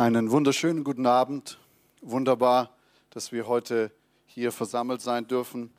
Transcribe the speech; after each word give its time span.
Einen 0.00 0.30
wunderschönen 0.30 0.82
guten 0.82 1.04
Abend. 1.04 1.58
Wunderbar, 2.00 2.70
dass 3.10 3.32
wir 3.32 3.46
heute 3.46 3.90
hier 4.24 4.50
versammelt 4.50 5.02
sein 5.02 5.26
dürfen. 5.26 5.70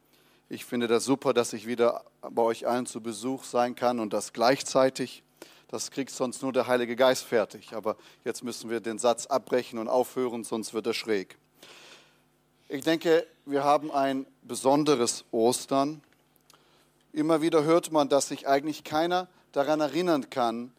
Ich 0.47 0.63
finde 0.63 0.87
das 0.87 1.05
super, 1.05 1.33
dass 1.33 1.53
ich 1.53 1.65
wieder 1.65 2.03
bei 2.21 2.43
euch 2.43 2.67
allen 2.67 2.85
zu 2.85 3.01
Besuch 3.01 3.43
sein 3.43 3.73
kann 3.73 3.99
und 3.99 4.13
das 4.13 4.31
gleichzeitig. 4.31 5.23
Das 5.69 5.89
kriegt 5.89 6.11
sonst 6.11 6.43
nur 6.43 6.53
der 6.53 6.67
Heilige 6.67 6.95
Geist 6.95 7.23
fertig. 7.23 7.73
Aber 7.73 7.95
jetzt 8.23 8.43
müssen 8.43 8.69
wir 8.69 8.79
den 8.79 8.99
Satz 8.99 9.25
abbrechen 9.25 9.79
und 9.79 9.87
aufhören, 9.87 10.43
sonst 10.43 10.75
wird 10.75 10.85
er 10.85 10.93
schräg. 10.93 11.35
Ich 12.69 12.83
denke, 12.83 13.25
wir 13.47 13.63
haben 13.63 13.89
ein 13.89 14.27
besonderes 14.43 15.25
Ostern. 15.31 15.99
Immer 17.11 17.41
wieder 17.41 17.63
hört 17.63 17.91
man, 17.91 18.07
dass 18.07 18.27
sich 18.27 18.47
eigentlich 18.47 18.83
keiner 18.83 19.27
daran 19.51 19.79
erinnern 19.79 20.29
kann, 20.29 20.71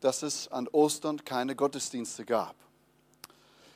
dass 0.00 0.24
es 0.24 0.48
an 0.48 0.66
Ostern 0.66 1.24
keine 1.24 1.54
Gottesdienste 1.54 2.24
gab. 2.24 2.56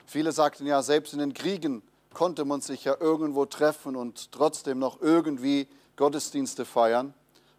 Viele 0.08 0.32
sagten 0.32 0.64
ja, 0.66 0.80
selbst 0.82 1.12
in 1.12 1.18
den 1.18 1.34
Kriegen 1.34 1.82
konnte 2.14 2.46
man 2.46 2.62
sich 2.62 2.84
ja 2.84 2.96
irgendwo 2.98 3.44
treffen 3.44 3.94
und 3.94 4.32
trotzdem 4.32 4.78
noch 4.78 5.02
irgendwie 5.02 5.68
Gottesdienste 5.96 6.64
feiern. 6.64 7.12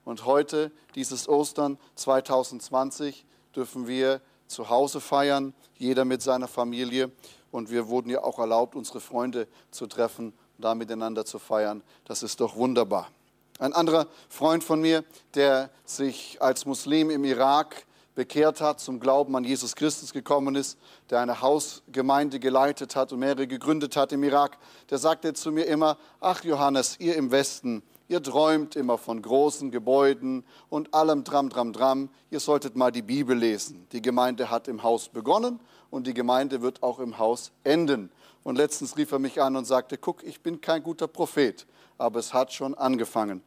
Und 0.03 0.25
heute, 0.25 0.71
dieses 0.95 1.29
Ostern 1.29 1.77
2020, 1.93 3.23
dürfen 3.55 3.85
wir 3.85 4.19
zu 4.47 4.67
Hause 4.71 4.99
feiern, 4.99 5.53
jeder 5.77 6.05
mit 6.05 6.23
seiner 6.23 6.47
Familie. 6.47 7.11
Und 7.51 7.69
wir 7.69 7.87
wurden 7.87 8.09
ja 8.09 8.23
auch 8.23 8.39
erlaubt, 8.39 8.75
unsere 8.75 8.99
Freunde 8.99 9.47
zu 9.69 9.85
treffen 9.85 10.33
und 10.57 10.65
da 10.65 10.73
miteinander 10.73 11.25
zu 11.25 11.37
feiern. 11.37 11.83
Das 12.05 12.23
ist 12.23 12.41
doch 12.41 12.55
wunderbar. 12.55 13.11
Ein 13.59 13.73
anderer 13.73 14.07
Freund 14.27 14.63
von 14.63 14.81
mir, 14.81 15.03
der 15.35 15.69
sich 15.85 16.41
als 16.41 16.65
Muslim 16.65 17.11
im 17.11 17.25
Irak 17.25 17.85
bekehrt 18.19 18.59
hat, 18.59 18.81
zum 18.81 18.99
Glauben 18.99 19.33
an 19.37 19.45
Jesus 19.45 19.77
Christus 19.77 20.11
gekommen 20.11 20.55
ist, 20.55 20.77
der 21.09 21.21
eine 21.21 21.41
Hausgemeinde 21.41 22.41
geleitet 22.41 22.97
hat 22.97 23.13
und 23.13 23.19
mehrere 23.19 23.47
gegründet 23.47 23.95
hat 23.95 24.11
im 24.11 24.25
Irak, 24.25 24.57
der 24.89 24.97
sagte 24.97 25.33
zu 25.33 25.53
mir 25.53 25.63
immer, 25.67 25.97
ach 26.19 26.43
Johannes, 26.43 26.99
ihr 26.99 27.15
im 27.15 27.31
Westen, 27.31 27.81
ihr 28.09 28.21
träumt 28.21 28.75
immer 28.75 28.97
von 28.97 29.21
großen 29.21 29.71
Gebäuden 29.71 30.43
und 30.67 30.93
allem 30.93 31.23
Dram, 31.23 31.47
Dram, 31.47 31.71
Dram, 31.71 32.09
ihr 32.29 32.41
solltet 32.41 32.75
mal 32.75 32.91
die 32.91 33.03
Bibel 33.03 33.37
lesen. 33.37 33.87
Die 33.93 34.01
Gemeinde 34.01 34.49
hat 34.49 34.67
im 34.67 34.83
Haus 34.83 35.07
begonnen 35.07 35.61
und 35.89 36.05
die 36.05 36.13
Gemeinde 36.13 36.61
wird 36.61 36.83
auch 36.83 36.99
im 36.99 37.19
Haus 37.19 37.53
enden. 37.63 38.11
Und 38.43 38.57
letztens 38.57 38.97
rief 38.97 39.13
er 39.13 39.19
mich 39.19 39.41
an 39.41 39.55
und 39.55 39.63
sagte, 39.63 39.97
guck, 39.97 40.25
ich 40.25 40.41
bin 40.41 40.59
kein 40.59 40.83
guter 40.83 41.07
Prophet, 41.07 41.65
aber 41.97 42.19
es 42.19 42.33
hat 42.33 42.51
schon 42.51 42.75
angefangen. 42.75 43.41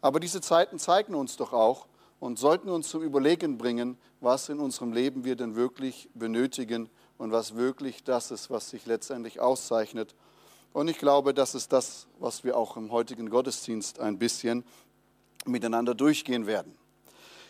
Aber 0.00 0.18
diese 0.18 0.40
Zeiten 0.40 0.80
zeigen 0.80 1.14
uns 1.14 1.36
doch 1.36 1.52
auch, 1.52 1.86
und 2.20 2.38
sollten 2.38 2.68
uns 2.68 2.88
zum 2.88 3.02
Überlegen 3.02 3.58
bringen, 3.58 3.98
was 4.20 4.48
in 4.50 4.60
unserem 4.60 4.92
Leben 4.92 5.24
wir 5.24 5.36
denn 5.36 5.56
wirklich 5.56 6.08
benötigen 6.14 6.88
und 7.18 7.32
was 7.32 7.56
wirklich 7.56 8.04
das 8.04 8.30
ist, 8.30 8.50
was 8.50 8.70
sich 8.70 8.86
letztendlich 8.86 9.40
auszeichnet. 9.40 10.14
Und 10.72 10.88
ich 10.88 10.98
glaube, 10.98 11.34
das 11.34 11.54
ist 11.54 11.72
das, 11.72 12.06
was 12.20 12.44
wir 12.44 12.56
auch 12.56 12.76
im 12.76 12.92
heutigen 12.92 13.30
Gottesdienst 13.30 13.98
ein 13.98 14.18
bisschen 14.18 14.64
miteinander 15.46 15.94
durchgehen 15.94 16.46
werden. 16.46 16.76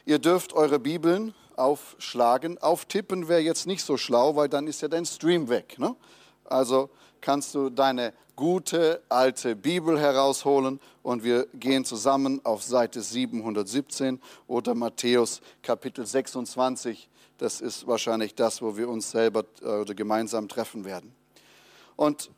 Ihr 0.06 0.18
dürft 0.18 0.54
eure 0.54 0.78
Bibeln 0.78 1.34
aufschlagen. 1.56 2.56
Auftippen 2.58 3.28
wäre 3.28 3.40
jetzt 3.40 3.66
nicht 3.66 3.84
so 3.84 3.96
schlau, 3.96 4.36
weil 4.36 4.48
dann 4.48 4.66
ist 4.66 4.80
ja 4.80 4.88
dein 4.88 5.04
Stream 5.04 5.48
weg. 5.48 5.78
Ne? 5.78 5.94
Also 6.44 6.88
kannst 7.20 7.54
du 7.54 7.70
deine 7.70 8.12
gute 8.36 9.02
alte 9.08 9.54
Bibel 9.54 10.00
herausholen 10.00 10.80
und 11.02 11.24
wir 11.24 11.46
gehen 11.54 11.84
zusammen 11.84 12.40
auf 12.44 12.62
Seite 12.62 13.02
717 13.02 14.20
oder 14.46 14.74
Matthäus 14.74 15.40
Kapitel 15.62 16.06
26. 16.06 17.08
Das 17.38 17.60
ist 17.60 17.86
wahrscheinlich 17.86 18.34
das, 18.34 18.62
wo 18.62 18.76
wir 18.76 18.88
uns 18.88 19.10
selber 19.10 19.44
äh, 19.62 19.66
oder 19.66 19.94
gemeinsam 19.94 20.48
treffen 20.48 20.84
werden. 20.84 21.14
Und 21.96 22.30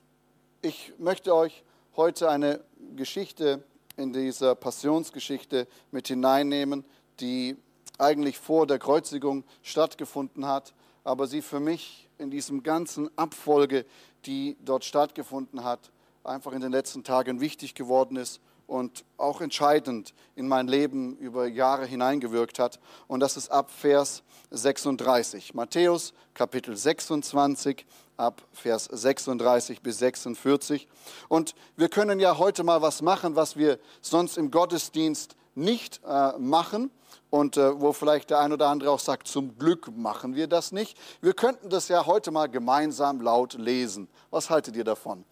ich 0.60 0.92
möchte 0.98 1.34
euch 1.34 1.62
heute 1.96 2.30
eine 2.30 2.60
Geschichte 2.96 3.62
in 3.96 4.12
dieser 4.12 4.54
Passionsgeschichte 4.54 5.68
mit 5.90 6.08
hineinnehmen, 6.08 6.84
die 7.20 7.56
eigentlich 7.98 8.38
vor 8.38 8.66
der 8.66 8.78
Kreuzigung 8.78 9.44
stattgefunden 9.62 10.46
hat, 10.46 10.74
aber 11.04 11.26
sie 11.26 11.42
für 11.42 11.60
mich 11.60 12.08
in 12.18 12.30
diesem 12.30 12.62
ganzen 12.62 13.10
Abfolge, 13.16 13.84
die 14.26 14.56
dort 14.64 14.84
stattgefunden 14.84 15.64
hat, 15.64 15.90
einfach 16.24 16.52
in 16.52 16.60
den 16.60 16.72
letzten 16.72 17.04
Tagen 17.04 17.40
wichtig 17.40 17.74
geworden 17.74 18.16
ist 18.16 18.40
und 18.66 19.04
auch 19.16 19.40
entscheidend 19.40 20.14
in 20.36 20.48
mein 20.48 20.68
Leben 20.68 21.16
über 21.18 21.46
Jahre 21.46 21.84
hineingewirkt 21.84 22.58
hat. 22.58 22.78
Und 23.08 23.20
das 23.20 23.36
ist 23.36 23.50
ab 23.50 23.70
Vers 23.70 24.22
36. 24.50 25.54
Matthäus 25.54 26.14
Kapitel 26.34 26.76
26 26.76 27.84
ab 28.16 28.42
Vers 28.52 28.84
36 28.84 29.82
bis 29.82 29.98
46. 29.98 30.88
Und 31.28 31.54
wir 31.76 31.88
können 31.88 32.20
ja 32.20 32.38
heute 32.38 32.62
mal 32.62 32.82
was 32.82 33.02
machen, 33.02 33.36
was 33.36 33.56
wir 33.56 33.78
sonst 34.00 34.38
im 34.38 34.50
Gottesdienst 34.50 35.36
nicht 35.54 36.00
äh, 36.06 36.38
machen 36.38 36.90
und 37.30 37.56
äh, 37.56 37.80
wo 37.80 37.92
vielleicht 37.92 38.30
der 38.30 38.40
ein 38.40 38.52
oder 38.52 38.68
andere 38.68 38.90
auch 38.90 38.98
sagt, 38.98 39.26
zum 39.26 39.58
Glück 39.58 39.90
machen 39.96 40.34
wir 40.34 40.46
das 40.46 40.72
nicht. 40.72 40.98
Wir 41.20 41.34
könnten 41.34 41.70
das 41.70 41.88
ja 41.88 42.06
heute 42.06 42.30
mal 42.30 42.48
gemeinsam 42.48 43.20
laut 43.20 43.54
lesen. 43.54 44.08
Was 44.30 44.50
haltet 44.50 44.76
ihr 44.76 44.84
davon? 44.84 45.24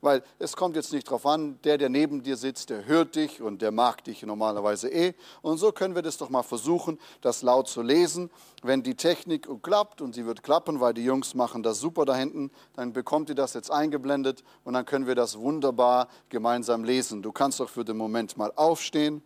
Weil 0.00 0.22
es 0.38 0.54
kommt 0.54 0.76
jetzt 0.76 0.92
nicht 0.92 1.06
darauf 1.06 1.26
an, 1.26 1.58
der, 1.64 1.78
der 1.78 1.88
neben 1.88 2.22
dir 2.22 2.36
sitzt, 2.36 2.70
der 2.70 2.84
hört 2.84 3.16
dich 3.16 3.40
und 3.40 3.62
der 3.62 3.72
mag 3.72 4.04
dich 4.04 4.22
normalerweise 4.22 4.88
eh. 4.88 5.14
Und 5.42 5.58
so 5.58 5.72
können 5.72 5.94
wir 5.94 6.02
das 6.02 6.18
doch 6.18 6.28
mal 6.28 6.42
versuchen, 6.42 6.98
das 7.22 7.42
laut 7.42 7.68
zu 7.68 7.82
lesen. 7.82 8.30
Wenn 8.62 8.82
die 8.82 8.94
Technik 8.94 9.48
klappt 9.62 10.00
und 10.00 10.14
sie 10.14 10.26
wird 10.26 10.42
klappen, 10.42 10.80
weil 10.80 10.94
die 10.94 11.04
Jungs 11.04 11.34
machen 11.34 11.62
das 11.62 11.80
super 11.80 12.04
da 12.04 12.14
hinten, 12.14 12.50
dann 12.74 12.92
bekommt 12.92 13.30
ihr 13.30 13.34
das 13.34 13.54
jetzt 13.54 13.70
eingeblendet 13.70 14.44
und 14.64 14.74
dann 14.74 14.84
können 14.84 15.06
wir 15.06 15.14
das 15.14 15.38
wunderbar 15.38 16.08
gemeinsam 16.28 16.84
lesen. 16.84 17.22
Du 17.22 17.32
kannst 17.32 17.60
doch 17.60 17.70
für 17.70 17.84
den 17.84 17.96
Moment 17.96 18.36
mal 18.36 18.52
aufstehen. 18.54 19.22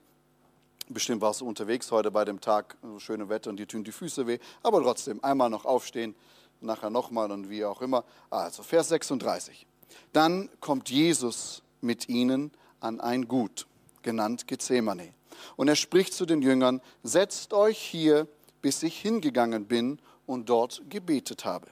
Bestimmt 0.92 1.20
warst 1.20 1.40
du 1.40 1.46
unterwegs 1.46 1.92
heute 1.92 2.10
bei 2.10 2.24
dem 2.24 2.40
Tag, 2.40 2.76
so 2.82 2.98
schöne 2.98 3.28
Wetter 3.28 3.50
und 3.50 3.58
dir 3.58 3.68
tun 3.68 3.84
die 3.84 3.92
Füße 3.92 4.26
weh. 4.26 4.38
Aber 4.60 4.82
trotzdem, 4.82 5.22
einmal 5.22 5.48
noch 5.48 5.64
aufstehen, 5.64 6.16
nachher 6.60 6.90
nochmal 6.90 7.30
und 7.30 7.48
wie 7.48 7.64
auch 7.64 7.80
immer. 7.80 8.04
Also 8.28 8.64
Vers 8.64 8.88
36. 8.88 9.68
Dann 10.12 10.50
kommt 10.58 10.90
Jesus 10.90 11.62
mit 11.80 12.08
ihnen 12.08 12.50
an 12.80 13.00
ein 13.00 13.28
Gut, 13.28 13.68
genannt 14.02 14.48
Gethsemane. 14.48 15.14
Und 15.54 15.68
er 15.68 15.76
spricht 15.76 16.12
zu 16.12 16.26
den 16.26 16.42
Jüngern, 16.42 16.80
setzt 17.04 17.52
euch 17.52 17.78
hier, 17.78 18.26
bis 18.60 18.82
ich 18.82 18.98
hingegangen 18.98 19.66
bin 19.66 20.00
und 20.26 20.48
dort 20.48 20.82
gebetet 20.90 21.44
habe. 21.44 21.68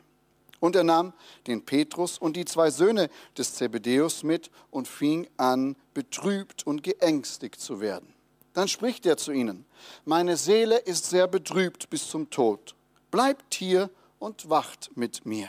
Und 0.60 0.76
er 0.76 0.84
nahm 0.84 1.12
den 1.48 1.64
Petrus 1.64 2.18
und 2.18 2.36
die 2.36 2.44
zwei 2.44 2.70
Söhne 2.70 3.10
des 3.36 3.54
Zebedeus 3.54 4.22
mit 4.22 4.52
und 4.70 4.86
fing 4.86 5.28
an, 5.38 5.74
betrübt 5.92 6.64
und 6.64 6.84
geängstigt 6.84 7.60
zu 7.60 7.80
werden. 7.80 8.14
Dann 8.54 8.69
spricht 8.69 9.06
er 9.06 9.16
zu 9.16 9.32
ihnen, 9.32 9.64
meine 10.04 10.36
Seele 10.36 10.78
ist 10.78 11.06
sehr 11.06 11.28
betrübt 11.28 11.91
bis 11.91 12.09
zum 12.09 12.31
Tod. 12.31 12.75
Bleibt 13.10 13.54
hier 13.54 13.91
und 14.19 14.50
wacht 14.50 14.91
mit 14.94 15.26
mir. 15.26 15.48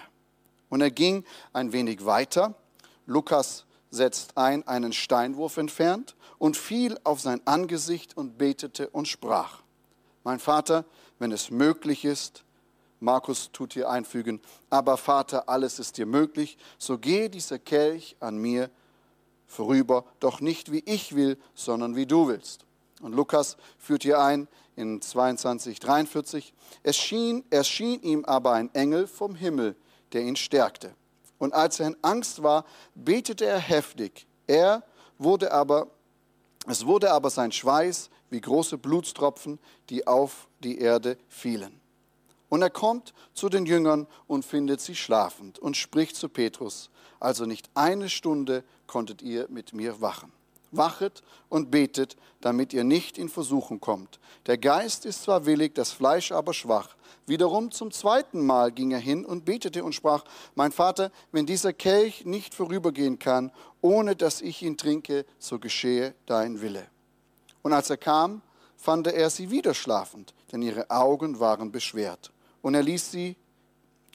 Und 0.69 0.81
er 0.81 0.91
ging 0.91 1.23
ein 1.53 1.73
wenig 1.73 2.05
weiter. 2.05 2.55
Lukas 3.05 3.65
setzt 3.89 4.37
ein, 4.37 4.67
einen 4.67 4.93
Steinwurf 4.93 5.57
entfernt 5.57 6.15
und 6.37 6.57
fiel 6.57 6.97
auf 7.03 7.19
sein 7.19 7.41
Angesicht 7.45 8.15
und 8.15 8.37
betete 8.37 8.89
und 8.89 9.07
sprach. 9.07 9.61
Mein 10.23 10.39
Vater, 10.39 10.85
wenn 11.17 11.31
es 11.31 11.49
möglich 11.49 12.05
ist, 12.05 12.43
Markus 12.99 13.51
tut 13.51 13.73
hier 13.73 13.89
einfügen, 13.89 14.41
aber 14.69 14.97
Vater, 14.97 15.47
alles 15.47 15.79
ist 15.79 15.97
dir 15.97 16.05
möglich, 16.05 16.57
so 16.77 16.97
gehe 16.97 17.29
dieser 17.29 17.57
Kelch 17.57 18.15
an 18.19 18.37
mir 18.37 18.69
vorüber, 19.47 20.05
doch 20.19 20.41
nicht 20.41 20.71
wie 20.71 20.83
ich 20.85 21.15
will, 21.15 21.37
sondern 21.55 21.95
wie 21.95 22.05
du 22.05 22.27
willst. 22.27 22.65
Und 22.99 23.13
Lukas 23.13 23.57
führt 23.77 24.03
hier 24.03 24.19
ein 24.19 24.47
in 24.75 25.01
22, 25.01 25.79
43. 25.79 26.53
Es 26.83 26.97
schien, 26.97 27.43
erschien 27.49 28.01
ihm 28.01 28.25
aber 28.25 28.53
ein 28.53 28.73
Engel 28.73 29.07
vom 29.07 29.35
Himmel, 29.35 29.75
der 30.13 30.21
ihn 30.21 30.35
stärkte. 30.35 30.93
Und 31.37 31.53
als 31.53 31.79
er 31.79 31.87
in 31.87 31.97
Angst 32.01 32.43
war, 32.43 32.65
betete 32.95 33.45
er 33.45 33.59
heftig. 33.59 34.27
Er 34.47 34.83
wurde 35.17 35.51
aber, 35.51 35.87
es 36.67 36.85
wurde 36.85 37.11
aber 37.11 37.29
sein 37.29 37.51
Schweiß 37.51 38.09
wie 38.29 38.41
große 38.41 38.77
Blutstropfen, 38.77 39.59
die 39.89 40.05
auf 40.05 40.47
die 40.59 40.79
Erde 40.79 41.17
fielen. 41.27 41.79
Und 42.49 42.61
er 42.61 42.69
kommt 42.69 43.13
zu 43.33 43.47
den 43.47 43.65
Jüngern 43.65 44.07
und 44.27 44.43
findet 44.43 44.81
sie 44.81 44.95
schlafend 44.95 45.59
und 45.59 45.77
spricht 45.77 46.15
zu 46.15 46.29
Petrus, 46.29 46.89
also 47.19 47.45
nicht 47.45 47.69
eine 47.75 48.09
Stunde 48.09 48.63
konntet 48.87 49.21
ihr 49.21 49.47
mit 49.49 49.73
mir 49.73 50.01
wachen. 50.01 50.31
Wachet 50.71 51.21
und 51.49 51.71
betet, 51.71 52.15
damit 52.41 52.73
ihr 52.73 52.83
nicht 52.83 53.17
in 53.17 53.29
Versuchung 53.29 53.79
kommt. 53.79 54.19
Der 54.45 54.57
Geist 54.57 55.05
ist 55.05 55.23
zwar 55.23 55.45
willig, 55.45 55.75
das 55.75 55.91
Fleisch 55.91 56.31
aber 56.31 56.53
schwach. 56.53 56.95
Wiederum 57.25 57.71
zum 57.71 57.91
zweiten 57.91 58.45
Mal 58.45 58.71
ging 58.71 58.91
er 58.91 58.99
hin 58.99 59.25
und 59.25 59.45
betete 59.45 59.83
und 59.83 59.93
sprach, 59.93 60.23
mein 60.55 60.71
Vater, 60.71 61.11
wenn 61.31 61.45
dieser 61.45 61.73
Kelch 61.73 62.25
nicht 62.25 62.53
vorübergehen 62.53 63.19
kann, 63.19 63.51
ohne 63.81 64.15
dass 64.15 64.41
ich 64.41 64.61
ihn 64.63 64.77
trinke, 64.77 65.25
so 65.37 65.59
geschehe 65.59 66.15
dein 66.25 66.61
Wille. 66.61 66.87
Und 67.61 67.73
als 67.73 67.89
er 67.89 67.97
kam, 67.97 68.41
fand 68.75 69.07
er 69.07 69.29
sie 69.29 69.51
wieder 69.51 69.73
schlafend, 69.73 70.33
denn 70.51 70.61
ihre 70.61 70.89
Augen 70.89 71.39
waren 71.39 71.71
beschwert. 71.71 72.31
Und 72.61 72.75
er 72.75 72.83
ließ 72.83 73.11
sie, 73.11 73.35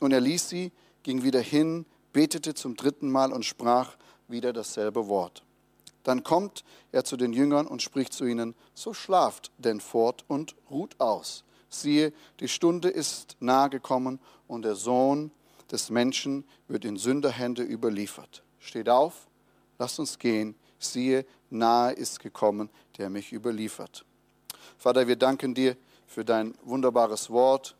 und 0.00 0.12
er 0.12 0.20
ließ 0.20 0.48
sie 0.48 0.72
ging 1.04 1.22
wieder 1.22 1.40
hin, 1.40 1.86
betete 2.12 2.54
zum 2.54 2.74
dritten 2.74 3.08
Mal 3.10 3.32
und 3.32 3.44
sprach 3.44 3.96
wieder 4.26 4.52
dasselbe 4.52 5.06
Wort. 5.06 5.44
Dann 6.04 6.22
kommt 6.22 6.64
er 6.92 7.04
zu 7.04 7.16
den 7.16 7.32
Jüngern 7.32 7.66
und 7.66 7.82
spricht 7.82 8.12
zu 8.12 8.24
ihnen, 8.24 8.54
so 8.74 8.94
schlaft 8.94 9.50
denn 9.58 9.80
fort 9.80 10.24
und 10.28 10.54
ruht 10.70 11.00
aus. 11.00 11.44
Siehe, 11.68 12.12
die 12.38 12.48
Stunde 12.48 12.88
ist 12.88 13.36
nahe 13.40 13.68
gekommen 13.68 14.20
und 14.46 14.62
der 14.62 14.76
Sohn 14.76 15.32
des 15.72 15.90
Menschen 15.90 16.44
wird 16.68 16.84
in 16.84 16.96
Sünderhände 16.96 17.62
überliefert. 17.62 18.42
Steht 18.60 18.88
auf, 18.88 19.26
lasst 19.78 19.98
uns 19.98 20.18
gehen. 20.18 20.54
Siehe, 20.78 21.26
nahe 21.50 21.92
ist 21.92 22.20
gekommen, 22.20 22.70
der 22.98 23.10
mich 23.10 23.32
überliefert. 23.32 24.04
Vater, 24.78 25.08
wir 25.08 25.16
danken 25.16 25.54
dir 25.54 25.76
für 26.06 26.24
dein 26.24 26.54
wunderbares 26.62 27.30
Wort. 27.30 27.76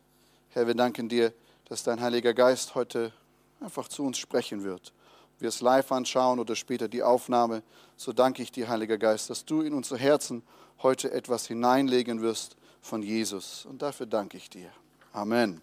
Herr, 0.49 0.67
wir 0.67 0.75
danken 0.75 1.07
dir, 1.07 1.33
dass 1.65 1.83
dein 1.83 2.01
Heiliger 2.01 2.33
Geist 2.33 2.75
heute 2.75 3.13
einfach 3.59 3.87
zu 3.87 4.03
uns 4.03 4.17
sprechen 4.17 4.63
wird. 4.63 4.93
Wir 5.39 5.49
es 5.49 5.61
live 5.61 5.91
anschauen 5.91 6.39
oder 6.39 6.55
später 6.55 6.87
die 6.87 7.03
Aufnahme, 7.03 7.63
so 7.97 8.13
danke 8.13 8.41
ich 8.41 8.51
dir, 8.51 8.69
Heiliger 8.69 8.97
Geist, 8.97 9.29
dass 9.29 9.45
du 9.45 9.61
in 9.61 9.73
unsere 9.73 9.99
Herzen 9.99 10.43
heute 10.81 11.11
etwas 11.11 11.47
hineinlegen 11.47 12.21
wirst 12.21 12.55
von 12.81 13.01
Jesus. 13.01 13.65
Und 13.65 13.81
dafür 13.81 14.05
danke 14.05 14.37
ich 14.37 14.49
dir. 14.49 14.69
Amen. 15.11 15.61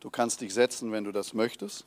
Du 0.00 0.10
kannst 0.10 0.40
dich 0.40 0.54
setzen, 0.54 0.92
wenn 0.92 1.04
du 1.04 1.12
das 1.12 1.34
möchtest. 1.34 1.84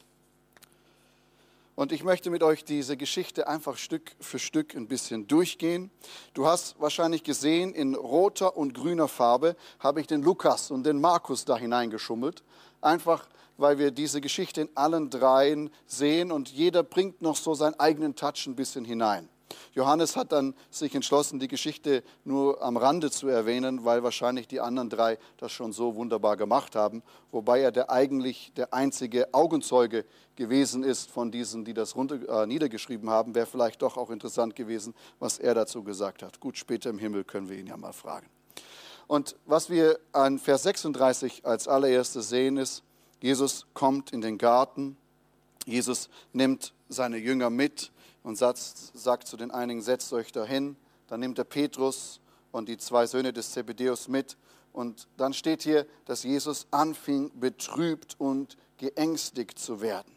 Und 1.79 1.93
ich 1.93 2.03
möchte 2.03 2.29
mit 2.29 2.43
euch 2.43 2.65
diese 2.65 2.97
Geschichte 2.97 3.47
einfach 3.47 3.77
Stück 3.77 4.11
für 4.19 4.37
Stück 4.37 4.75
ein 4.75 4.89
bisschen 4.89 5.27
durchgehen. 5.27 5.89
Du 6.33 6.45
hast 6.45 6.77
wahrscheinlich 6.81 7.23
gesehen, 7.23 7.73
in 7.73 7.95
roter 7.95 8.57
und 8.57 8.73
grüner 8.73 9.07
Farbe 9.07 9.55
habe 9.79 10.01
ich 10.01 10.07
den 10.07 10.21
Lukas 10.21 10.71
und 10.71 10.83
den 10.83 10.99
Markus 10.99 11.45
da 11.45 11.55
hineingeschummelt. 11.55 12.43
Einfach 12.81 13.27
weil 13.59 13.77
wir 13.77 13.91
diese 13.91 14.21
Geschichte 14.21 14.61
in 14.61 14.69
allen 14.75 15.09
dreien 15.09 15.69
sehen 15.85 16.31
und 16.31 16.49
jeder 16.49 16.81
bringt 16.81 17.21
noch 17.21 17.35
so 17.35 17.53
seinen 17.53 17.79
eigenen 17.79 18.15
Touch 18.15 18.47
ein 18.47 18.55
bisschen 18.55 18.85
hinein. 18.85 19.27
Johannes 19.73 20.15
hat 20.15 20.31
dann 20.31 20.53
sich 20.69 20.93
entschlossen, 20.93 21.39
die 21.39 21.47
Geschichte 21.47 22.03
nur 22.23 22.61
am 22.61 22.77
Rande 22.77 23.09
zu 23.09 23.27
erwähnen, 23.27 23.83
weil 23.83 24.03
wahrscheinlich 24.03 24.47
die 24.47 24.59
anderen 24.59 24.89
drei 24.89 25.17
das 25.37 25.51
schon 25.51 25.73
so 25.73 25.95
wunderbar 25.95 26.37
gemacht 26.37 26.75
haben, 26.75 27.01
wobei 27.31 27.59
er 27.61 27.71
der 27.71 27.89
eigentlich 27.89 28.53
der 28.55 28.73
einzige 28.73 29.33
Augenzeuge 29.33 30.05
gewesen 30.35 30.83
ist 30.83 31.09
von 31.09 31.31
diesen, 31.31 31.65
die 31.65 31.73
das 31.73 31.95
runter, 31.95 32.43
äh, 32.43 32.45
niedergeschrieben 32.45 33.09
haben. 33.09 33.33
Wäre 33.33 33.47
vielleicht 33.47 33.81
doch 33.81 33.97
auch 33.97 34.11
interessant 34.11 34.55
gewesen, 34.55 34.93
was 35.17 35.39
er 35.39 35.55
dazu 35.55 35.83
gesagt 35.83 36.21
hat. 36.21 36.39
Gut, 36.39 36.57
später 36.57 36.91
im 36.91 36.99
Himmel 36.99 37.23
können 37.23 37.49
wir 37.49 37.57
ihn 37.57 37.67
ja 37.67 37.77
mal 37.77 37.93
fragen. 37.93 38.27
Und 39.09 39.35
was 39.47 39.71
wir 39.71 39.99
an 40.11 40.37
Vers 40.37 40.61
36 40.61 41.43
als 41.43 41.67
allererstes 41.67 42.29
sehen, 42.29 42.57
ist, 42.57 42.83
Jesus 43.19 43.65
kommt 43.73 44.13
in 44.13 44.21
den 44.21 44.37
Garten, 44.37 44.97
Jesus 45.65 46.09
nimmt 46.31 46.75
seine 46.89 47.17
Jünger 47.17 47.49
mit 47.49 47.91
und 48.21 48.37
sagt, 48.37 49.27
zu 49.27 49.35
den 49.35 49.49
einigen, 49.49 49.81
setzt 49.81 50.13
euch 50.13 50.31
dahin. 50.31 50.75
Dann 51.07 51.21
nimmt 51.21 51.39
er 51.39 51.43
Petrus 51.43 52.19
und 52.51 52.69
die 52.69 52.77
zwei 52.77 53.07
Söhne 53.07 53.33
des 53.33 53.51
Zebedeus 53.51 54.07
mit. 54.07 54.37
Und 54.73 55.07
dann 55.17 55.33
steht 55.33 55.63
hier, 55.63 55.87
dass 56.05 56.21
Jesus 56.21 56.67
anfing, 56.69 57.31
betrübt 57.39 58.15
und 58.19 58.57
geängstigt 58.77 59.57
zu 59.57 59.81
werden. 59.81 60.13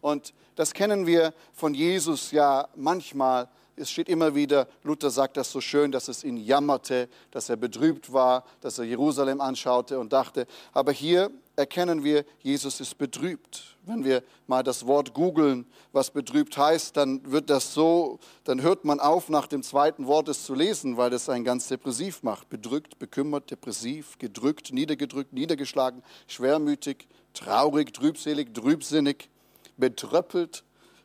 Und 0.00 0.34
das 0.54 0.72
kennen 0.72 1.08
wir 1.08 1.34
von 1.52 1.74
Jesus 1.74 2.30
ja 2.30 2.68
manchmal, 2.76 3.48
es 3.76 3.90
steht 3.90 4.08
immer 4.08 4.34
wieder, 4.34 4.68
Luther 4.82 5.10
sagt 5.10 5.36
das 5.36 5.50
so 5.50 5.60
schön, 5.60 5.90
dass 5.90 6.08
es 6.08 6.24
ihn 6.24 6.36
jammerte, 6.36 7.08
dass 7.30 7.48
er 7.48 7.56
betrübt 7.56 8.12
war, 8.12 8.44
dass 8.60 8.78
er 8.78 8.84
Jerusalem 8.84 9.40
anschaute 9.40 9.98
und 9.98 10.12
dachte. 10.12 10.46
Aber 10.72 10.92
hier 10.92 11.30
erkennen 11.56 12.04
wir, 12.04 12.24
Jesus 12.40 12.80
ist 12.80 12.96
betrübt. 12.98 13.76
Wenn 13.86 14.04
wir 14.04 14.22
mal 14.46 14.62
das 14.62 14.86
Wort 14.86 15.12
googeln, 15.12 15.66
was 15.92 16.10
betrübt 16.10 16.56
heißt, 16.56 16.96
dann 16.96 17.30
wird 17.30 17.50
das 17.50 17.74
so, 17.74 18.18
dann 18.44 18.62
hört 18.62 18.84
man 18.84 19.00
auf, 19.00 19.28
nach 19.28 19.46
dem 19.46 19.62
zweiten 19.62 20.06
Wort 20.06 20.28
es 20.28 20.44
zu 20.44 20.54
lesen, 20.54 20.96
weil 20.96 21.10
das 21.10 21.28
einen 21.28 21.44
ganz 21.44 21.68
depressiv 21.68 22.22
macht. 22.22 22.48
Bedrückt, 22.48 22.98
bekümmert, 22.98 23.50
depressiv, 23.50 24.18
gedrückt, 24.18 24.72
niedergedrückt, 24.72 25.32
niedergeschlagen, 25.32 26.02
schwermütig, 26.26 27.08
traurig, 27.34 27.92
trübselig, 27.92 28.54
trübsinnig, 28.54 29.28
betröppelt. 29.76 30.64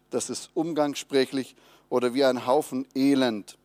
Das 0.10 0.30
ist 0.30 0.51
umgangssprechlich 0.54 1.56
oder 1.89 2.13
wie 2.13 2.24
ein 2.24 2.45
Haufen 2.45 2.88
Elend. 2.95 3.57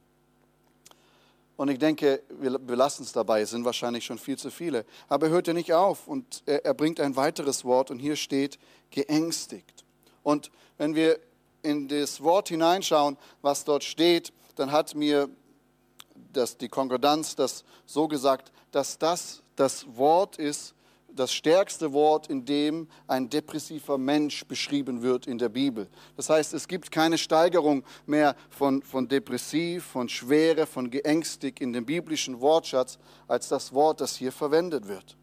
Und 1.56 1.68
ich 1.68 1.78
denke, 1.78 2.22
wir, 2.40 2.50
lassen 2.76 3.04
es 3.04 3.12
dabei, 3.12 3.42
es 3.42 3.50
sind 3.50 3.64
wahrscheinlich 3.64 4.04
schon 4.04 4.18
viel 4.18 4.36
zu 4.36 4.50
viele. 4.50 4.84
Aber 5.08 5.26
er 5.26 5.32
hört 5.32 5.46
ja 5.46 5.52
nicht 5.52 5.72
auf 5.72 6.08
und 6.08 6.42
er, 6.46 6.64
er 6.64 6.74
bringt 6.74 6.98
ein 6.98 7.14
weiteres 7.14 7.64
Wort 7.64 7.90
und 7.90 8.00
hier 8.00 8.16
steht 8.16 8.58
geängstigt. 8.90 9.84
Und 10.24 10.50
wenn 10.78 10.94
wir 10.94 11.20
in 11.62 11.86
das 11.86 12.22
Wort 12.22 12.48
hineinschauen, 12.48 13.16
was 13.40 13.64
dort 13.64 13.84
steht, 13.84 14.32
dann 14.56 14.72
hat 14.72 14.94
mir 14.94 15.28
das, 16.32 16.56
die 16.56 16.68
Konkordanz 16.68 17.36
das 17.36 17.64
so 17.86 18.08
gesagt, 18.08 18.52
dass 18.72 18.98
das 18.98 19.42
das 19.56 19.86
Wort 19.96 20.36
ist, 20.36 20.74
das 21.14 21.32
stärkste 21.32 21.92
Wort, 21.92 22.28
in 22.28 22.44
dem 22.44 22.88
ein 23.06 23.30
depressiver 23.30 23.98
Mensch 23.98 24.44
beschrieben 24.46 25.02
wird 25.02 25.26
in 25.26 25.38
der 25.38 25.48
Bibel. 25.48 25.88
Das 26.16 26.30
heißt, 26.30 26.54
es 26.54 26.68
gibt 26.68 26.90
keine 26.90 27.18
Steigerung 27.18 27.84
mehr 28.06 28.36
von, 28.50 28.82
von 28.82 29.08
depressiv, 29.08 29.84
von 29.84 30.08
schwere, 30.08 30.66
von 30.66 30.90
geängstigt 30.90 31.60
in 31.60 31.72
dem 31.72 31.86
biblischen 31.86 32.40
Wortschatz 32.40 32.98
als 33.28 33.48
das 33.48 33.72
Wort, 33.72 34.00
das 34.00 34.16
hier 34.16 34.32
verwendet 34.32 34.88
wird. 34.88 35.16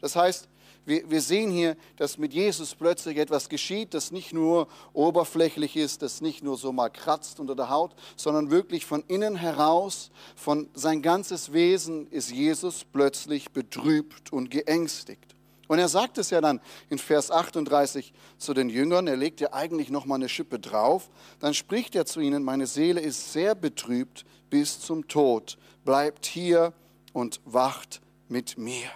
Das 0.00 0.16
heißt, 0.16 0.48
wir, 0.86 1.10
wir 1.10 1.20
sehen 1.20 1.50
hier, 1.50 1.76
dass 1.96 2.16
mit 2.16 2.32
Jesus 2.32 2.76
plötzlich 2.76 3.18
etwas 3.18 3.48
geschieht, 3.48 3.92
das 3.92 4.12
nicht 4.12 4.32
nur 4.32 4.68
oberflächlich 4.92 5.76
ist, 5.76 6.00
das 6.00 6.20
nicht 6.20 6.44
nur 6.44 6.56
so 6.56 6.72
mal 6.72 6.90
kratzt 6.90 7.40
unter 7.40 7.56
der 7.56 7.70
Haut, 7.70 7.94
sondern 8.14 8.50
wirklich 8.52 8.86
von 8.86 9.02
innen 9.08 9.34
heraus, 9.34 10.10
von 10.36 10.70
sein 10.74 11.02
ganzes 11.02 11.52
Wesen 11.52 12.06
ist 12.06 12.30
Jesus 12.30 12.84
plötzlich 12.84 13.50
betrübt 13.50 14.32
und 14.32 14.50
geängstigt. 14.50 15.35
Und 15.68 15.78
er 15.78 15.88
sagt 15.88 16.18
es 16.18 16.30
ja 16.30 16.40
dann 16.40 16.60
in 16.88 16.98
Vers 16.98 17.30
38 17.30 18.12
zu 18.38 18.54
den 18.54 18.68
Jüngern, 18.68 19.06
er 19.06 19.16
legt 19.16 19.40
ja 19.40 19.52
eigentlich 19.52 19.90
noch 19.90 20.06
mal 20.06 20.16
eine 20.16 20.28
Schippe 20.28 20.58
drauf, 20.58 21.10
dann 21.40 21.54
spricht 21.54 21.94
er 21.94 22.06
zu 22.06 22.20
ihnen, 22.20 22.44
meine 22.44 22.66
Seele 22.66 23.00
ist 23.00 23.32
sehr 23.32 23.54
betrübt 23.54 24.24
bis 24.48 24.80
zum 24.80 25.08
Tod, 25.08 25.58
bleibt 25.84 26.26
hier 26.26 26.72
und 27.12 27.40
wacht 27.44 28.00
mit 28.28 28.58
mir. 28.58 28.88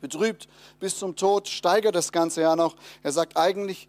Betrübt 0.00 0.48
bis 0.80 0.98
zum 0.98 1.14
Tod, 1.14 1.48
steigert 1.48 1.94
das 1.94 2.10
Ganze 2.10 2.40
ja 2.42 2.56
noch. 2.56 2.74
Er 3.02 3.12
sagt 3.12 3.36
eigentlich, 3.36 3.88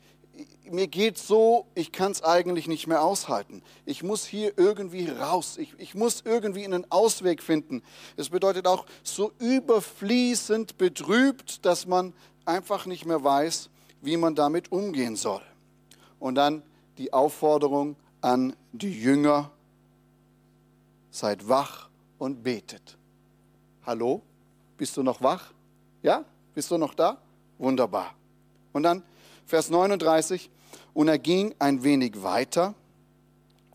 mir 0.72 0.88
geht 0.88 1.17
so, 1.17 1.65
ich 1.75 1.91
kann 1.91 2.12
es 2.12 2.24
eigentlich 2.24 2.67
nicht 2.67 2.88
mehr 2.88 3.01
aushalten. 3.01 3.62
Ich 3.86 4.03
muss 4.03 4.25
hier 4.25 4.58
irgendwie 4.58 5.10
raus. 5.10 5.58
Ich, 5.58 5.74
ich 5.77 5.96
muss 5.96 6.22
irgendwie 6.25 6.65
einen 6.65 6.89
Ausweg 6.91 7.41
finden. 7.41 7.84
Es 8.15 8.29
bedeutet 8.29 8.67
auch 8.67 8.86
so 9.03 9.32
überfließend 9.39 10.77
betrübt, 10.77 11.65
dass 11.65 11.86
man 11.86 12.13
einfach 12.46 12.86
nicht 12.86 13.05
mehr 13.05 13.24
weiß, 13.24 13.70
wie 14.01 14.17
man 14.17 14.36
damit 14.36 14.72
umgehen 14.72 15.15
soll. 15.15 15.41
Und 16.20 16.36
dann 16.36 16.63
die 16.98 17.12
Aufforderung 17.12 17.96
an 18.22 18.55
die 18.72 19.01
Jünger, 19.01 19.51
seid 21.12 21.48
wach 21.48 21.89
und 22.17 22.43
betet. 22.43 22.98
Hallo? 23.86 24.22
Bist 24.77 24.96
du 24.98 25.03
noch 25.03 25.22
wach? 25.22 25.51
Ja? 26.01 26.24
Bist 26.53 26.72
du 26.72 26.77
noch 26.77 26.93
da? 26.93 27.17
Wunderbar. 27.58 28.13
Und 28.72 28.84
dann 28.84 29.03
Vers 29.54 29.70
39, 29.70 30.50
und 30.96 31.10
er 31.10 31.20
ging 31.20 31.54
ein 31.60 31.84
wenig 31.84 32.24
weiter. 32.24 32.74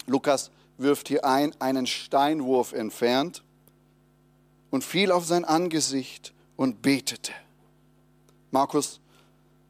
Lukas 0.08 0.50
wirft 0.76 1.06
hier 1.06 1.24
ein, 1.24 1.54
einen 1.60 1.86
Steinwurf 1.86 2.72
entfernt 2.72 3.44
und 4.72 4.82
fiel 4.82 5.12
auf 5.12 5.24
sein 5.24 5.44
Angesicht 5.44 6.34
und 6.56 6.82
betete. 6.82 7.30
Markus 8.50 8.98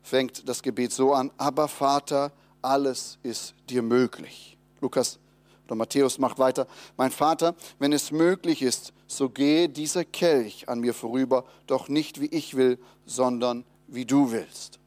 fängt 0.03 0.49
das 0.49 0.63
Gebet 0.63 0.93
so 0.93 1.13
an, 1.13 1.31
aber 1.37 1.69
Vater, 1.69 2.33
alles 2.63 3.19
ist 3.23 3.55
dir 3.69 3.83
möglich. 3.83 4.57
Lukas 4.81 5.19
oder 5.67 5.75
Matthäus 5.75 6.17
macht 6.17 6.39
weiter, 6.39 6.67
mein 6.97 7.11
Vater, 7.11 7.55
wenn 7.79 7.93
es 7.93 8.13
möglich 8.13 8.63
ist, 8.63 8.95
so 9.07 9.29
gehe 9.29 9.69
dieser 9.69 10.07
Kelch 10.07 10.71
an 10.71 10.81
mir 10.81 10.95
vorüber, 10.95 11.45
doch 11.67 11.91
nicht 11.91 12.19
wie 12.19 12.29
ich 12.29 12.57
will, 12.57 12.79
sondern 13.05 13.67
wie 13.89 14.07
du 14.07 14.33
willst. 14.33 14.79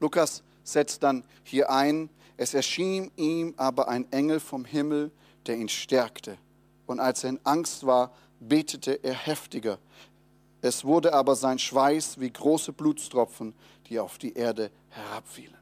Lukas 0.00 0.42
setzt 0.64 1.02
dann 1.02 1.24
hier 1.44 1.70
ein, 1.70 2.10
es 2.36 2.54
erschien 2.54 3.10
ihm 3.16 3.54
aber 3.56 3.88
ein 3.88 4.10
Engel 4.12 4.40
vom 4.40 4.64
Himmel, 4.64 5.10
der 5.46 5.56
ihn 5.56 5.68
stärkte. 5.68 6.38
Und 6.86 7.00
als 7.00 7.24
er 7.24 7.30
in 7.30 7.40
Angst 7.44 7.84
war, 7.84 8.12
betete 8.40 8.92
er 9.02 9.14
heftiger. 9.14 9.78
Es 10.60 10.84
wurde 10.84 11.12
aber 11.12 11.36
sein 11.36 11.58
Schweiß 11.58 12.20
wie 12.20 12.30
große 12.30 12.72
Blutstropfen, 12.72 13.54
die 13.88 13.98
auf 13.98 14.18
die 14.18 14.34
Erde 14.34 14.70
herabfielen. 14.90 15.56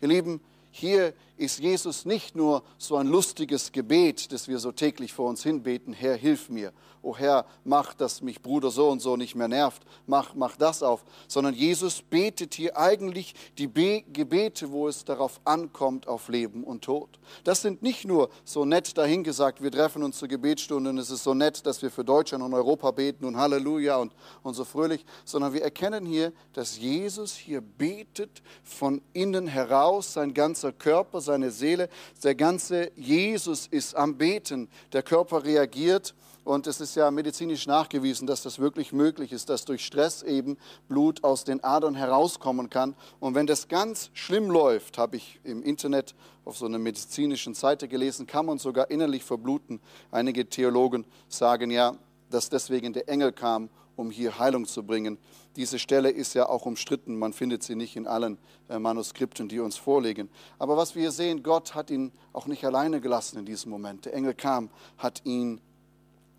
Ihr 0.00 0.08
Lieben, 0.08 0.40
hier 0.70 1.14
ist 1.36 1.58
Jesus 1.58 2.04
nicht 2.04 2.36
nur 2.36 2.62
so 2.78 2.96
ein 2.96 3.06
lustiges 3.06 3.72
Gebet, 3.72 4.32
das 4.32 4.48
wir 4.48 4.58
so 4.58 4.72
täglich 4.72 5.12
vor 5.12 5.28
uns 5.28 5.42
hinbeten, 5.42 5.92
Herr, 5.92 6.16
hilf 6.16 6.48
mir, 6.48 6.72
oh 7.04 7.16
Herr, 7.16 7.44
mach, 7.64 7.94
dass 7.94 8.22
mich 8.22 8.40
Bruder 8.40 8.70
so 8.70 8.88
und 8.88 9.00
so 9.00 9.16
nicht 9.16 9.34
mehr 9.34 9.48
nervt, 9.48 9.82
mach, 10.06 10.34
mach 10.34 10.56
das 10.56 10.82
auf, 10.82 11.04
sondern 11.28 11.54
Jesus 11.54 12.02
betet 12.02 12.54
hier 12.54 12.76
eigentlich 12.76 13.34
die 13.58 13.66
Be 13.66 14.02
Gebete, 14.12 14.70
wo 14.70 14.88
es 14.88 15.04
darauf 15.04 15.40
ankommt, 15.44 16.08
auf 16.08 16.28
Leben 16.28 16.64
und 16.64 16.84
Tod. 16.84 17.08
Das 17.44 17.62
sind 17.62 17.82
nicht 17.82 18.04
nur 18.06 18.30
so 18.44 18.64
nett 18.64 18.96
dahingesagt, 18.96 19.62
wir 19.62 19.70
treffen 19.70 20.02
uns 20.02 20.18
zur 20.18 20.28
Gebetsstunde 20.28 20.90
und 20.90 20.98
es 20.98 21.10
ist 21.10 21.24
so 21.24 21.34
nett, 21.34 21.66
dass 21.66 21.82
wir 21.82 21.90
für 21.90 22.04
Deutschland 22.04 22.42
und 22.42 22.54
Europa 22.54 22.90
beten 22.90 23.24
und 23.24 23.36
Halleluja 23.36 23.96
und, 23.96 24.12
und 24.42 24.54
so 24.54 24.64
fröhlich, 24.64 25.04
sondern 25.24 25.52
wir 25.52 25.62
erkennen 25.62 26.06
hier, 26.06 26.32
dass 26.52 26.78
Jesus 26.78 27.34
hier 27.34 27.60
betet 27.60 28.42
von 28.62 29.02
innen 29.12 29.46
heraus, 29.46 30.14
sein 30.14 30.32
ganzer 30.32 30.72
Körper, 30.72 31.20
seine 31.24 31.50
Seele, 31.50 31.88
der 32.22 32.34
ganze 32.34 32.90
Jesus 32.96 33.66
ist 33.66 33.96
am 33.96 34.16
Beten, 34.16 34.68
der 34.92 35.02
Körper 35.02 35.44
reagiert 35.44 36.14
und 36.44 36.66
es 36.66 36.78
ist 36.80 36.94
ja 36.94 37.10
medizinisch 37.10 37.66
nachgewiesen, 37.66 38.26
dass 38.26 38.42
das 38.42 38.58
wirklich 38.58 38.92
möglich 38.92 39.32
ist, 39.32 39.48
dass 39.48 39.64
durch 39.64 39.84
Stress 39.84 40.22
eben 40.22 40.58
Blut 40.88 41.24
aus 41.24 41.44
den 41.44 41.64
Adern 41.64 41.94
herauskommen 41.94 42.68
kann. 42.68 42.94
Und 43.18 43.34
wenn 43.34 43.46
das 43.46 43.68
ganz 43.68 44.10
schlimm 44.12 44.50
läuft, 44.50 44.98
habe 44.98 45.16
ich 45.16 45.40
im 45.42 45.62
Internet 45.62 46.14
auf 46.44 46.58
so 46.58 46.66
einer 46.66 46.78
medizinischen 46.78 47.54
Seite 47.54 47.88
gelesen, 47.88 48.26
kann 48.26 48.44
man 48.44 48.58
sogar 48.58 48.90
innerlich 48.90 49.24
verbluten. 49.24 49.80
Einige 50.10 50.46
Theologen 50.46 51.06
sagen 51.28 51.70
ja, 51.70 51.96
dass 52.28 52.50
deswegen 52.50 52.92
der 52.92 53.08
Engel 53.08 53.32
kam, 53.32 53.70
um 53.96 54.10
hier 54.10 54.38
Heilung 54.38 54.66
zu 54.66 54.82
bringen. 54.82 55.16
Diese 55.56 55.78
Stelle 55.78 56.10
ist 56.10 56.34
ja 56.34 56.48
auch 56.48 56.66
umstritten, 56.66 57.16
man 57.16 57.32
findet 57.32 57.62
sie 57.62 57.76
nicht 57.76 57.96
in 57.96 58.06
allen 58.06 58.38
äh, 58.68 58.78
Manuskripten, 58.78 59.48
die 59.48 59.60
uns 59.60 59.76
vorliegen. 59.76 60.28
Aber 60.58 60.76
was 60.76 60.94
wir 60.94 61.02
hier 61.02 61.12
sehen, 61.12 61.42
Gott 61.42 61.74
hat 61.74 61.90
ihn 61.90 62.12
auch 62.32 62.46
nicht 62.46 62.64
alleine 62.64 63.00
gelassen 63.00 63.38
in 63.38 63.46
diesem 63.46 63.70
Moment. 63.70 64.04
Der 64.04 64.14
Engel 64.14 64.34
kam, 64.34 64.70
hat 64.98 65.22
ihn 65.24 65.60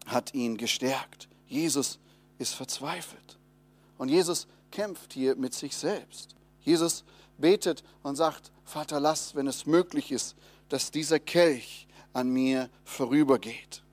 hat 0.06 0.34
ihn 0.34 0.58
gestärkt. 0.58 1.28
Jesus 1.48 2.00
ist 2.38 2.54
verzweifelt. 2.54 3.38
Und 3.98 4.10
Jesus 4.10 4.48
kämpft 4.72 5.14
hier 5.14 5.36
mit 5.36 5.54
sich 5.54 5.76
selbst. 5.76 6.36
Jesus 6.62 7.04
betet 7.38 7.84
und 8.04 8.16
sagt, 8.16 8.52
Vater, 8.64 9.00
lass, 9.00 9.36
wenn 9.36 9.48
es 9.48 9.66
möglich 9.66 10.12
ist, 10.12 10.36
dass 10.70 10.92
dieser 10.92 11.20
Kelch 11.20 11.88
an 12.14 12.30
mir 12.30 12.70
vorübergeht. 12.84 13.84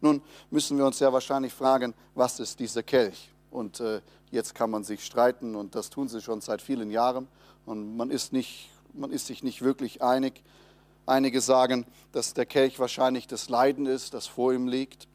Nun 0.00 0.22
müssen 0.50 0.78
wir 0.78 0.86
uns 0.86 1.00
ja 1.00 1.12
wahrscheinlich 1.12 1.52
fragen, 1.52 1.94
was 2.14 2.40
ist 2.40 2.58
dieser 2.60 2.82
Kelch? 2.82 3.30
Und 3.54 3.80
äh, 3.80 4.00
jetzt 4.32 4.54
kann 4.54 4.70
man 4.70 4.82
sich 4.82 5.04
streiten 5.04 5.54
und 5.54 5.74
das 5.74 5.88
tun 5.88 6.08
sie 6.08 6.20
schon 6.20 6.40
seit 6.40 6.60
vielen 6.60 6.90
Jahren 6.90 7.28
und 7.66 7.96
man 7.96 8.10
ist, 8.10 8.32
nicht, 8.32 8.68
man 8.92 9.12
ist 9.12 9.28
sich 9.28 9.42
nicht 9.42 9.62
wirklich 9.62 10.02
einig. 10.02 10.42
Einige 11.06 11.40
sagen, 11.40 11.86
dass 12.12 12.34
der 12.34 12.44
Kelch 12.44 12.78
wahrscheinlich 12.80 13.28
das 13.28 13.48
Leiden 13.48 13.86
ist, 13.86 14.12
das 14.12 14.26
vor 14.26 14.52
ihm 14.52 14.66
liegt 14.66 15.06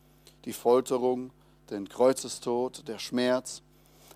die 0.46 0.54
Folterung, 0.54 1.32
den 1.70 1.90
Kreuzestod, 1.90 2.88
der 2.88 2.98
Schmerz. 2.98 3.62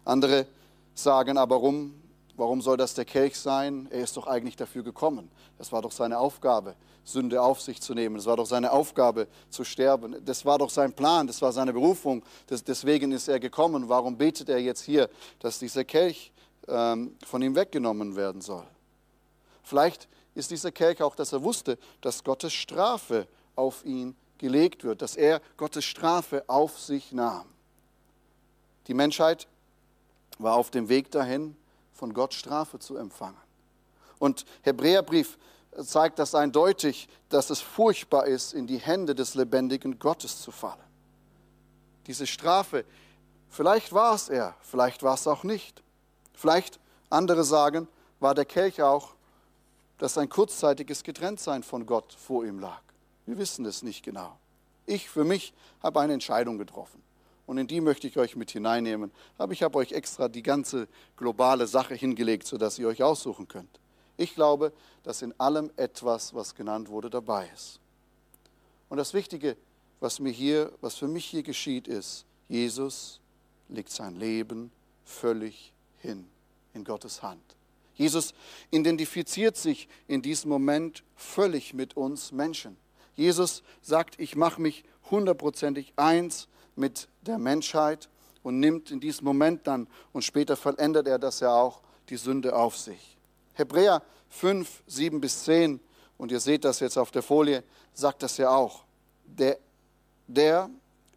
Andere 0.05 0.47
sagen 0.95 1.37
aber, 1.37 1.55
warum, 1.55 1.93
warum 2.35 2.61
soll 2.61 2.77
das 2.77 2.93
der 2.93 3.05
Kelch 3.05 3.37
sein? 3.37 3.87
Er 3.91 4.03
ist 4.03 4.17
doch 4.17 4.27
eigentlich 4.27 4.55
dafür 4.55 4.83
gekommen. 4.83 5.29
Das 5.57 5.71
war 5.71 5.81
doch 5.81 5.91
seine 5.91 6.19
Aufgabe, 6.19 6.75
Sünde 7.03 7.41
auf 7.41 7.61
sich 7.61 7.81
zu 7.81 7.93
nehmen. 7.93 8.15
Das 8.15 8.25
war 8.25 8.37
doch 8.37 8.45
seine 8.45 8.71
Aufgabe, 8.71 9.27
zu 9.49 9.63
sterben. 9.63 10.23
Das 10.25 10.45
war 10.45 10.57
doch 10.57 10.69
sein 10.69 10.93
Plan, 10.93 11.27
das 11.27 11.41
war 11.41 11.51
seine 11.51 11.73
Berufung. 11.73 12.23
Das, 12.47 12.63
deswegen 12.63 13.11
ist 13.11 13.27
er 13.27 13.39
gekommen. 13.39 13.89
Warum 13.89 14.17
betet 14.17 14.49
er 14.49 14.59
jetzt 14.59 14.81
hier, 14.81 15.09
dass 15.39 15.59
dieser 15.59 15.83
Kelch 15.83 16.31
ähm, 16.67 17.15
von 17.25 17.41
ihm 17.41 17.55
weggenommen 17.55 18.15
werden 18.15 18.41
soll? 18.41 18.65
Vielleicht 19.63 20.07
ist 20.35 20.51
dieser 20.51 20.71
Kelch 20.71 21.01
auch, 21.01 21.15
dass 21.15 21.33
er 21.33 21.43
wusste, 21.43 21.77
dass 22.01 22.23
Gottes 22.23 22.53
Strafe 22.53 23.27
auf 23.55 23.85
ihn 23.85 24.15
gelegt 24.37 24.83
wird, 24.83 25.01
dass 25.01 25.15
er 25.15 25.41
Gottes 25.57 25.85
Strafe 25.85 26.43
auf 26.47 26.79
sich 26.79 27.11
nahm. 27.11 27.45
Die 28.87 28.93
Menschheit 28.93 29.47
war 30.39 30.55
auf 30.55 30.71
dem 30.71 30.89
Weg 30.89 31.11
dahin, 31.11 31.55
von 32.03 32.13
Gott 32.13 32.33
Strafe 32.33 32.79
zu 32.79 32.97
empfangen. 32.97 33.37
Und 34.19 34.43
Hebräerbrief 34.63 35.37
zeigt 35.85 36.19
das 36.19 36.35
eindeutig, 36.35 37.07
dass 37.29 37.49
es 37.49 37.61
furchtbar 37.61 38.25
ist, 38.25 38.53
in 38.53 38.67
die 38.67 38.77
Hände 38.77 39.15
des 39.15 39.35
lebendigen 39.35 39.99
Gottes 39.99 40.41
zu 40.41 40.51
fallen. 40.51 40.83
Diese 42.05 42.27
Strafe, 42.27 42.83
vielleicht 43.47 43.93
war 43.93 44.15
es 44.15 44.27
er, 44.27 44.53
vielleicht 44.59 45.01
war 45.01 45.13
es 45.13 45.27
auch 45.27 45.45
nicht. 45.45 45.81
Vielleicht, 46.33 46.77
andere 47.09 47.45
sagen, 47.45 47.87
war 48.19 48.35
der 48.35 48.43
Kelch 48.43 48.81
auch, 48.81 49.13
dass 49.97 50.17
ein 50.17 50.27
kurzzeitiges 50.27 51.03
Getrenntsein 51.03 51.63
von 51.63 51.85
Gott 51.85 52.11
vor 52.11 52.43
ihm 52.43 52.59
lag. 52.59 52.81
Wir 53.25 53.37
wissen 53.37 53.63
es 53.63 53.81
nicht 53.81 54.03
genau. 54.03 54.37
Ich 54.87 55.09
für 55.09 55.23
mich 55.23 55.53
habe 55.81 56.01
eine 56.01 56.11
Entscheidung 56.11 56.57
getroffen. 56.57 57.01
Und 57.45 57.57
in 57.57 57.67
die 57.67 57.81
möchte 57.81 58.07
ich 58.07 58.17
euch 58.17 58.35
mit 58.35 58.51
hineinnehmen. 58.51 59.11
Aber 59.37 59.53
ich 59.53 59.63
habe 59.63 59.77
euch 59.77 59.91
extra 59.91 60.29
die 60.29 60.43
ganze 60.43 60.87
globale 61.17 61.67
Sache 61.67 61.93
hingelegt, 61.93 62.47
sodass 62.47 62.79
ihr 62.79 62.87
euch 62.87 63.03
aussuchen 63.03 63.47
könnt. 63.47 63.79
Ich 64.15 64.35
glaube, 64.35 64.71
dass 65.03 65.21
in 65.21 65.33
allem 65.39 65.71
etwas, 65.75 66.33
was 66.33 66.55
genannt 66.55 66.89
wurde, 66.89 67.09
dabei 67.09 67.49
ist. 67.53 67.79
Und 68.89 68.97
das 68.97 69.13
Wichtige, 69.13 69.57
was 69.99 70.19
mir 70.19 70.31
hier, 70.31 70.71
was 70.81 70.95
für 70.95 71.07
mich 71.07 71.25
hier 71.25 71.43
geschieht, 71.43 71.87
ist, 71.87 72.25
Jesus 72.47 73.19
legt 73.69 73.89
sein 73.89 74.15
Leben 74.15 74.71
völlig 75.03 75.73
hin 75.99 76.27
in 76.73 76.83
Gottes 76.83 77.23
Hand. 77.23 77.41
Jesus 77.95 78.33
identifiziert 78.71 79.57
sich 79.57 79.87
in 80.07 80.21
diesem 80.21 80.49
Moment 80.49 81.03
völlig 81.15 81.73
mit 81.73 81.95
uns 81.95 82.31
Menschen. 82.31 82.77
Jesus 83.15 83.63
sagt, 83.81 84.19
ich 84.19 84.35
mache 84.35 84.61
mich 84.61 84.83
hundertprozentig 85.11 85.93
eins 85.95 86.47
mit 86.75 87.07
der 87.21 87.37
Menschheit 87.37 88.09
und 88.43 88.59
nimmt 88.59 88.91
in 88.91 88.99
diesem 88.99 89.25
Moment 89.25 89.65
dann 89.67 89.87
und 90.11 90.23
später 90.23 90.55
vollendet 90.55 91.07
er 91.07 91.17
das 91.19 91.39
ja 91.39 91.53
auch 91.53 91.81
die 92.09 92.17
Sünde 92.17 92.55
auf 92.55 92.77
sich. 92.77 93.17
Hebräer 93.53 94.03
5, 94.29 94.83
7 94.87 95.21
bis 95.21 95.43
10, 95.45 95.79
und 96.17 96.31
ihr 96.31 96.39
seht 96.39 96.65
das 96.65 96.79
jetzt 96.79 96.97
auf 96.97 97.11
der 97.11 97.23
Folie, 97.23 97.63
sagt 97.93 98.23
das 98.23 98.37
ja 98.37 98.49
auch. 98.49 98.83
Der, 99.25 99.57
der 100.27 100.69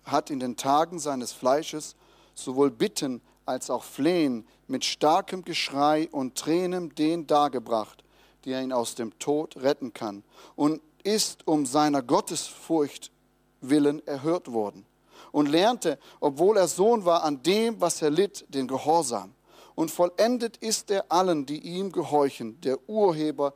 hat 0.05 0.31
in 0.31 0.41
den 0.41 0.57
Tagen 0.57 0.99
seines 0.99 1.33
Fleisches 1.33 1.97
sowohl 2.35 2.71
Bitten 2.71 3.21
als 3.45 3.71
auch 3.71 3.85
Flehen 3.85 4.47
mit 4.67 4.85
starkem 4.85 5.45
Geschrei 5.45 6.09
und 6.11 6.37
Tränen 6.37 6.95
den 6.95 7.27
dargebracht, 7.27 8.05
der 8.45 8.63
ihn 8.63 8.73
aus 8.73 8.95
dem 8.95 9.19
Tod 9.19 9.57
retten 9.57 9.93
kann. 9.93 10.23
Und 10.55 10.81
ist 11.03 11.47
um 11.47 11.67
seiner 11.67 12.03
Gottesfurcht 12.03 13.13
willen 13.61 14.07
erhört 14.07 14.53
worden 14.53 14.85
und 15.33 15.49
lernte, 15.49 15.99
obwohl 16.21 16.57
er 16.57 16.69
Sohn 16.69 17.05
war, 17.05 17.25
an 17.25 17.43
dem, 17.43 17.81
was 17.81 18.03
er 18.03 18.11
litt, 18.11 18.45
den 18.49 18.69
Gehorsam. 18.69 19.35
Und 19.75 19.91
vollendet 19.91 20.57
ist 20.59 20.91
er 20.91 21.11
allen, 21.11 21.47
die 21.47 21.61
ihm 21.61 21.93
gehorchen, 21.93 22.61
der 22.63 22.89
Urheber 22.89 23.55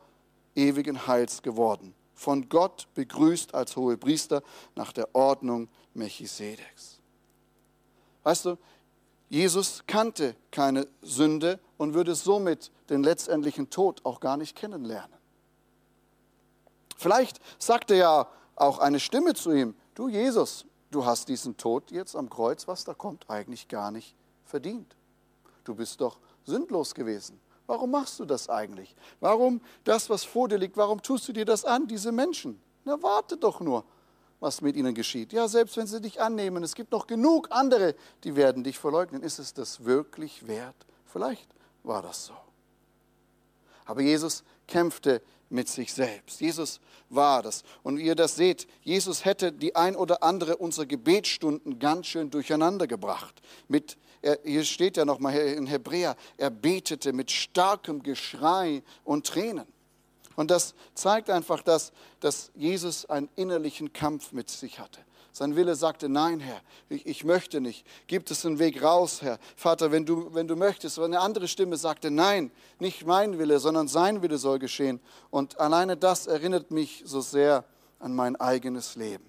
ewigen 0.55 1.07
Heils 1.07 1.43
geworden. 1.43 1.95
Von 2.15 2.49
Gott 2.49 2.87
begrüßt 2.95 3.55
als 3.55 3.77
Hohepriester 3.77 4.43
nach 4.75 4.93
der 4.93 5.15
Ordnung 5.15 5.69
Melchisedeks. 5.95 7.01
Weißt 8.23 8.45
du, 8.45 8.59
Jesus 9.31 9.85
kannte 9.87 10.37
keine 10.51 10.87
Sünde 11.01 11.59
und 11.79 11.95
würde 11.95 12.15
somit 12.15 12.71
den 12.91 13.03
letztendlichen 13.03 13.71
Tod 13.71 14.05
auch 14.05 14.21
gar 14.21 14.37
nicht 14.37 14.57
kennenlernen. 14.57 15.17
Vielleicht 16.97 17.41
sagte 17.59 17.95
ja 17.95 18.27
auch 18.57 18.79
eine 18.79 19.01
Stimme 19.01 19.33
zu 19.33 19.53
ihm, 19.53 19.75
du 19.95 20.09
Jesus, 20.09 20.67
du 20.91 21.05
hast 21.05 21.29
diesen 21.29 21.57
Tod 21.57 21.91
jetzt 21.91 22.17
am 22.17 22.29
Kreuz, 22.29 22.67
was 22.69 22.85
da 22.85 22.95
kommt, 22.95 23.29
eigentlich 23.29 23.69
gar 23.69 23.91
nicht 23.91 24.15
verdient. 24.45 24.97
Du 25.65 25.75
bist 25.75 26.01
doch 26.01 26.19
sündlos 26.45 26.95
gewesen. 26.95 27.41
Warum 27.67 27.93
machst 27.93 28.19
du 28.19 28.25
das 28.25 28.49
eigentlich? 28.49 28.97
Warum 29.21 29.61
das, 29.85 30.11
was 30.11 30.25
vor 30.25 30.49
dir 30.49 30.59
liegt, 30.59 30.77
warum 30.77 31.01
tust 31.03 31.29
du 31.29 31.33
dir 31.33 31.45
das 31.45 31.65
an, 31.65 31.87
diese 31.87 32.11
Menschen? 32.11 32.61
Na, 32.85 33.01
warte 33.01 33.37
doch 33.37 33.61
nur, 33.61 33.85
was 34.41 34.61
mit 34.61 34.75
ihnen 34.75 34.95
geschieht. 34.95 35.33
Ja, 35.33 35.47
selbst 35.47 35.77
wenn 35.77 35.87
sie 35.87 36.01
dich 36.01 36.21
annehmen, 36.21 36.65
es 36.65 36.75
gibt 36.75 36.91
noch 36.91 37.07
genug 37.07 37.49
andere, 37.51 37.95
die 38.25 38.35
werden 38.35 38.65
dich 38.65 38.79
verleugnen. 38.79 39.23
Ist 39.23 39.39
es 39.39 39.55
das 39.55 39.85
wirklich 39.85 40.49
wert? 40.49 40.75
Vielleicht 41.05 41.49
war 41.85 42.03
das 42.03 42.27
so. 42.27 42.35
Aber 43.85 44.01
Jesus 44.01 44.45
kämpfte 44.71 45.21
mit 45.51 45.69
sich 45.69 45.93
selbst. 45.93 46.41
Jesus 46.41 46.81
war 47.11 47.43
das. 47.43 47.65
Und 47.83 47.99
wie 47.99 48.05
ihr 48.05 48.15
das 48.15 48.37
seht, 48.37 48.67
Jesus 48.83 49.25
hätte 49.25 49.53
die 49.53 49.77
ein 49.77 49.97
oder 49.97 50.23
andere 50.23 50.57
unserer 50.57 50.87
Gebetsstunden 50.87 51.79
ganz 51.79 52.07
schön 52.07 52.31
durcheinander 52.31 52.87
gebracht. 52.87 53.43
Mit, 53.69 53.99
er, 54.23 54.39
hier 54.45 54.65
steht 54.65 54.97
ja 54.97 55.05
nochmal 55.05 55.37
in 55.37 55.67
Hebräer, 55.67 56.17
er 56.39 56.51
betete 56.51 57.13
mit 57.13 57.31
starkem 57.31 58.03
Geschrei 58.03 58.83
und 59.05 59.27
Tränen. 59.27 59.67
Und 60.37 60.51
das 60.51 60.75
zeigt 60.95 61.29
einfach, 61.29 61.63
dass, 61.63 61.93
dass 62.21 62.51
Jesus 62.55 63.05
einen 63.05 63.29
innerlichen 63.37 63.93
Kampf 63.93 64.33
mit 64.33 64.49
sich 64.49 64.79
hatte. 64.79 65.01
Sein 65.33 65.55
Wille 65.55 65.77
sagte, 65.77 66.09
nein, 66.09 66.41
Herr, 66.41 66.61
ich, 66.89 67.07
ich, 67.07 67.25
möchte 67.25 67.61
nicht. 67.61 67.87
Gibt 68.09 68.31
es 68.31 68.45
einen 68.45 68.59
Weg 68.59 68.83
raus, 68.83 69.23
Herr? 69.23 69.39
Vater, 69.57 69.93
wenn 69.93 70.05
du, 70.05 70.35
wenn 70.35 70.49
du 70.49 70.57
möchtest. 70.57 70.99
Aber 70.99 71.07
eine 71.07 71.21
andere 71.21 71.47
Stimme 71.47 71.77
sagte, 71.77 72.11
nein, 72.11 72.51
nicht 72.81 73.07
mein 73.07 73.39
Wille, 73.39 73.61
sondern 73.61 73.87
sein 73.87 74.23
Wille 74.23 74.39
soll 74.39 74.59
geschehen. 74.59 75.01
Und 75.31 75.61
alleine 75.61 75.97
das 75.97 76.27
erinnert 76.27 76.71
mich 76.71 77.03
so 77.07 77.21
sehr 77.21 77.65
an 78.01 78.15
mein 78.15 78.37
eigenes 78.37 78.97
Leben. 78.97 79.25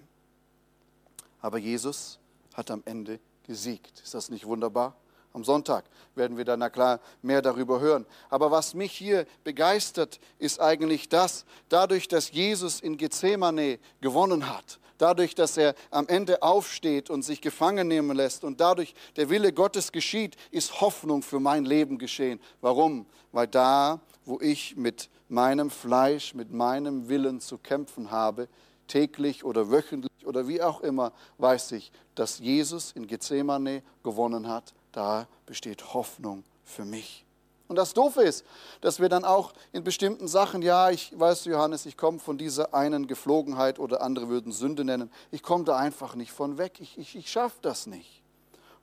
Aber 1.40 1.58
Jesus 1.58 2.18
hat 2.54 2.70
am 2.70 2.82
Ende 2.84 3.20
gesiegt. 3.44 4.00
Ist 4.02 4.14
das 4.14 4.28
nicht 4.28 4.46
wunderbar? 4.46 4.96
Am 5.34 5.44
Sonntag 5.44 5.84
werden 6.14 6.36
wir 6.36 6.44
dann 6.44 6.58
na 6.58 6.68
klar 6.68 7.00
mehr 7.22 7.40
darüber 7.40 7.80
hören. 7.80 8.06
Aber 8.28 8.50
was 8.50 8.74
mich 8.74 8.92
hier 8.92 9.26
begeistert, 9.44 10.20
ist 10.38 10.60
eigentlich 10.60 11.08
das, 11.08 11.46
dadurch, 11.68 12.06
dass 12.06 12.32
Jesus 12.32 12.80
in 12.80 12.98
Gethsemane 12.98 13.78
gewonnen 14.00 14.48
hat, 14.48 14.78
dadurch, 15.02 15.34
dass 15.34 15.56
er 15.56 15.74
am 15.90 16.06
Ende 16.06 16.42
aufsteht 16.42 17.10
und 17.10 17.22
sich 17.22 17.40
gefangen 17.40 17.88
nehmen 17.88 18.16
lässt 18.16 18.44
und 18.44 18.60
dadurch 18.60 18.94
der 19.16 19.28
Wille 19.28 19.52
Gottes 19.52 19.92
geschieht, 19.92 20.36
ist 20.50 20.80
Hoffnung 20.80 21.22
für 21.22 21.40
mein 21.40 21.64
Leben 21.64 21.98
geschehen. 21.98 22.40
Warum? 22.60 23.06
Weil 23.32 23.48
da, 23.48 24.00
wo 24.24 24.40
ich 24.40 24.76
mit 24.76 25.10
meinem 25.28 25.70
Fleisch, 25.70 26.34
mit 26.34 26.52
meinem 26.52 27.08
Willen 27.08 27.40
zu 27.40 27.58
kämpfen 27.58 28.10
habe, 28.10 28.48
täglich 28.86 29.44
oder 29.44 29.70
wöchentlich 29.70 30.26
oder 30.26 30.46
wie 30.46 30.62
auch 30.62 30.80
immer, 30.82 31.12
weiß 31.38 31.72
ich, 31.72 31.90
dass 32.14 32.38
Jesus 32.38 32.92
in 32.92 33.06
Gethsemane 33.06 33.82
gewonnen 34.04 34.48
hat. 34.48 34.74
Da 34.92 35.26
besteht 35.46 35.94
Hoffnung 35.94 36.44
für 36.64 36.84
mich. 36.84 37.24
Und 37.72 37.76
das 37.76 37.94
Doofe 37.94 38.20
ist, 38.20 38.44
dass 38.82 39.00
wir 39.00 39.08
dann 39.08 39.24
auch 39.24 39.54
in 39.72 39.82
bestimmten 39.82 40.28
Sachen, 40.28 40.60
ja, 40.60 40.90
ich 40.90 41.18
weiß, 41.18 41.46
Johannes, 41.46 41.86
ich 41.86 41.96
komme 41.96 42.18
von 42.18 42.36
dieser 42.36 42.74
einen 42.74 43.06
Geflogenheit 43.06 43.78
oder 43.78 44.02
andere 44.02 44.28
würden 44.28 44.52
Sünde 44.52 44.84
nennen, 44.84 45.10
ich 45.30 45.42
komme 45.42 45.64
da 45.64 45.78
einfach 45.78 46.14
nicht 46.14 46.32
von 46.32 46.58
weg, 46.58 46.80
ich, 46.80 46.98
ich, 46.98 47.16
ich 47.16 47.32
schaffe 47.32 47.56
das 47.62 47.86
nicht. 47.86 48.22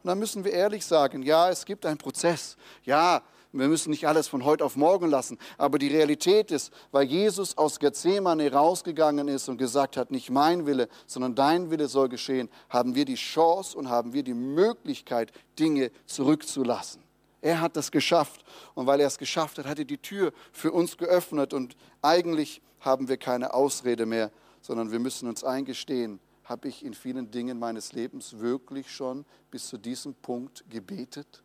Und 0.02 0.08
dann 0.08 0.18
müssen 0.18 0.44
wir 0.44 0.54
ehrlich 0.54 0.84
sagen, 0.88 1.22
ja, 1.22 1.52
es 1.52 1.66
gibt 1.66 1.86
einen 1.86 2.00
Prozess, 2.00 2.58
ja, 2.84 3.22
wir 3.52 3.68
müssen 3.68 3.92
nicht 3.92 4.08
alles 4.08 4.28
von 4.28 4.44
heute 4.44 4.66
auf 4.66 4.76
morgen 4.76 5.08
lassen. 5.08 5.38
Aber 5.60 5.78
die 5.78 5.90
Realität 5.90 6.50
ist, 6.50 6.74
weil 6.92 7.06
Jesus 7.06 7.60
aus 7.60 7.78
Gethsemane 7.78 8.52
rausgegangen 8.52 9.28
ist 9.28 9.50
und 9.50 9.58
gesagt 9.58 9.98
hat, 9.98 10.10
nicht 10.10 10.32
mein 10.32 10.66
Wille, 10.66 10.90
sondern 11.06 11.36
dein 11.36 11.70
Wille 11.70 11.88
soll 11.90 12.10
geschehen, 12.10 12.50
haben 12.70 12.96
wir 12.96 13.06
die 13.06 13.14
Chance 13.14 13.78
und 13.78 13.88
haben 13.88 14.14
wir 14.14 14.24
die 14.24 14.34
Möglichkeit, 14.34 15.32
Dinge 15.60 15.92
zurückzulassen. 16.08 17.04
Er 17.42 17.62
hat 17.62 17.76
das 17.76 17.92
geschafft. 17.92 18.44
Und 18.74 18.88
weil 18.88 19.00
er 19.00 19.08
es 19.08 19.18
geschafft 19.18 19.58
hat, 19.58 19.66
hat 19.66 19.80
er 19.80 19.86
die 19.86 19.98
Tür 19.98 20.34
für 20.52 20.72
uns 20.72 20.98
geöffnet. 20.98 21.54
Und 21.54 21.76
eigentlich 22.02 22.62
haben 22.80 23.08
wir 23.08 23.18
keine 23.18 23.54
Ausrede 23.54 24.06
mehr, 24.06 24.32
sondern 24.62 24.92
wir 24.92 25.00
müssen 25.00 25.28
uns 25.28 25.44
eingestehen, 25.44 26.20
habe 26.44 26.68
ich 26.68 26.84
in 26.84 26.94
vielen 26.94 27.30
Dingen 27.30 27.60
meines 27.60 27.94
Lebens 27.94 28.40
wirklich 28.40 28.92
schon 28.92 29.26
bis 29.52 29.68
zu 29.68 29.78
diesem 29.78 30.16
Punkt 30.16 30.66
gebetet? 30.70 31.44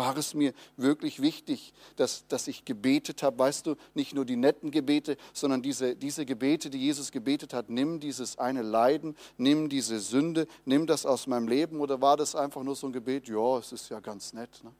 war 0.00 0.16
es 0.16 0.32
mir 0.32 0.54
wirklich 0.78 1.20
wichtig, 1.20 1.74
dass, 1.96 2.26
dass 2.26 2.48
ich 2.48 2.64
gebetet 2.64 3.22
habe. 3.22 3.38
Weißt 3.38 3.66
du, 3.66 3.76
nicht 3.92 4.14
nur 4.14 4.24
die 4.24 4.36
netten 4.36 4.70
Gebete, 4.70 5.18
sondern 5.34 5.60
diese, 5.60 5.94
diese 5.94 6.24
Gebete, 6.24 6.70
die 6.70 6.78
Jesus 6.78 7.10
gebetet 7.12 7.52
hat. 7.52 7.68
Nimm 7.68 8.00
dieses 8.00 8.38
eine 8.38 8.62
Leiden, 8.62 9.14
nimm 9.36 9.68
diese 9.68 10.00
Sünde, 10.00 10.46
nimm 10.64 10.86
das 10.86 11.04
aus 11.04 11.26
meinem 11.26 11.48
Leben. 11.48 11.80
Oder 11.80 12.00
war 12.00 12.16
das 12.16 12.34
einfach 12.34 12.62
nur 12.62 12.76
so 12.76 12.86
ein 12.86 12.94
Gebet? 12.94 13.28
Ja, 13.28 13.58
es 13.58 13.72
ist 13.72 13.90
ja 13.90 14.00
ganz 14.00 14.32
nett. 14.32 14.64
Ne? 14.64 14.72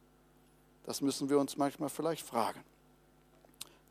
Das 0.84 1.00
müssen 1.00 1.28
wir 1.28 1.38
uns 1.38 1.56
manchmal 1.56 1.88
vielleicht 1.88 2.26
fragen. 2.26 2.62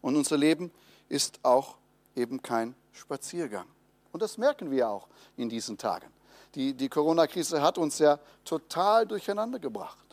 Und 0.01 0.15
unser 0.15 0.37
Leben 0.37 0.71
ist 1.07 1.39
auch 1.43 1.75
eben 2.15 2.41
kein 2.41 2.75
Spaziergang. 2.91 3.65
Und 4.11 4.21
das 4.21 4.37
merken 4.37 4.71
wir 4.71 4.89
auch 4.89 5.07
in 5.37 5.49
diesen 5.49 5.77
Tagen. 5.77 6.07
Die, 6.55 6.73
die 6.73 6.89
Corona-Krise 6.89 7.61
hat 7.61 7.77
uns 7.77 7.99
ja 7.99 8.19
total 8.43 9.05
durcheinander 9.05 9.59
gebracht. 9.59 10.05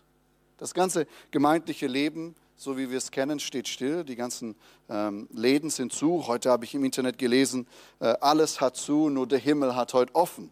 Das 0.58 0.74
ganze 0.74 1.06
gemeindliche 1.30 1.86
Leben, 1.86 2.34
so 2.56 2.76
wie 2.76 2.90
wir 2.90 2.98
es 2.98 3.10
kennen, 3.10 3.40
steht 3.40 3.68
still. 3.68 4.04
Die 4.04 4.16
ganzen 4.16 4.54
ähm, 4.88 5.28
Läden 5.32 5.70
sind 5.70 5.92
zu. 5.92 6.26
Heute 6.26 6.50
habe 6.50 6.64
ich 6.64 6.74
im 6.74 6.84
Internet 6.84 7.18
gelesen, 7.18 7.66
äh, 8.00 8.14
alles 8.20 8.60
hat 8.60 8.76
zu, 8.76 9.08
nur 9.08 9.26
der 9.26 9.38
Himmel 9.38 9.74
hat 9.74 9.94
heute 9.94 10.14
offen. 10.14 10.50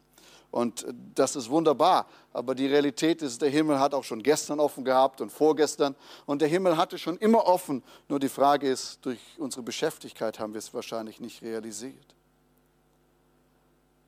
Und 0.55 0.87
das 1.17 1.35
ist 1.35 1.51
wunderbar. 1.51 2.07
Aber 2.33 2.55
die 2.55 2.69
Realität 2.69 3.23
ist, 3.23 3.43
der 3.43 3.51
Himmel 3.51 3.81
hat 3.81 3.93
auch 3.93 4.05
schon 4.05 4.23
gestern 4.23 4.61
offen 4.61 4.85
gehabt 4.85 5.21
und 5.21 5.33
vorgestern. 5.33 5.97
Und 6.27 6.43
der 6.43 6.47
Himmel 6.47 6.77
hatte 6.77 6.97
schon 6.97 7.17
immer 7.17 7.45
offen. 7.49 7.83
Nur 8.09 8.21
die 8.21 8.29
Frage 8.29 8.69
ist, 8.69 9.05
durch 9.05 9.19
unsere 9.39 9.65
Beschäftigkeit 9.65 10.39
haben 10.39 10.55
wir 10.55 10.61
es 10.61 10.73
wahrscheinlich 10.73 11.19
nicht 11.19 11.43
realisiert. 11.43 12.15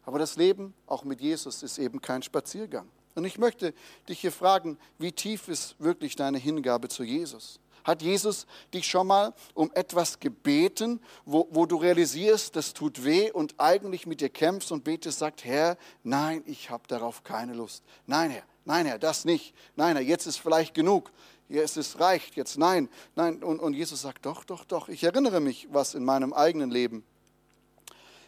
Aber 0.05 0.21
das 0.21 0.37
Leben, 0.37 0.73
auch 0.87 1.03
mit 1.03 1.21
Jesus, 1.21 1.65
ist 1.65 1.79
eben 1.79 2.01
kein 2.01 2.23
Spaziergang. 2.23 2.89
Und 3.17 3.25
ich 3.25 3.39
möchte 3.39 3.75
dich 4.09 4.21
hier 4.21 4.31
fragen, 4.31 4.79
wie 5.01 5.11
tief 5.11 5.49
ist 5.49 5.75
wirklich 5.81 6.15
deine 6.15 6.39
Hingabe 6.39 6.87
zu 6.87 7.03
Jesus? 7.03 7.59
Hat 7.87 8.03
Jesus 8.03 8.49
dich 8.75 8.85
schon 8.89 9.07
mal 9.07 9.33
um 9.55 9.71
etwas 9.73 10.19
gebeten, 10.19 11.01
wo, 11.25 11.47
wo 11.53 11.67
du 11.67 11.77
realisierst, 11.77 12.57
das 12.57 12.75
tut 12.75 13.05
weh 13.05 13.31
und 13.31 13.55
eigentlich 13.59 14.07
mit 14.07 14.21
dir 14.21 14.29
kämpfst 14.29 14.73
und 14.73 14.83
betest, 14.83 15.21
sagt, 15.21 15.45
Herr, 15.45 15.79
nein, 16.03 16.43
ich 16.47 16.69
habe 16.69 16.83
darauf 16.89 17.23
keine 17.23 17.55
Lust. 17.55 17.85
Nein, 18.07 18.33
Herr, 18.33 18.43
nein, 18.65 18.87
Herr, 18.87 18.99
das 18.99 19.25
nicht. 19.25 19.55
Nein, 19.77 19.95
Herr, 19.95 20.05
jetzt 20.05 20.27
ist 20.27 20.39
vielleicht 20.39 20.75
genug. 20.75 21.13
Jetzt 21.49 21.77
ist 21.77 22.01
reicht, 22.01 22.35
jetzt 22.35 22.59
nein, 22.59 22.89
nein. 23.15 23.41
Und, 23.45 23.61
und 23.61 23.75
Jesus 23.75 24.03
sagt, 24.03 24.27
doch, 24.27 24.43
doch, 24.43 24.65
doch. 24.65 24.89
Ich 24.89 25.05
erinnere 25.05 25.39
mich, 25.39 25.69
was 25.71 25.95
in 25.95 26.05
meinem 26.05 26.33
eigenen 26.33 26.73
Leben, 26.73 27.05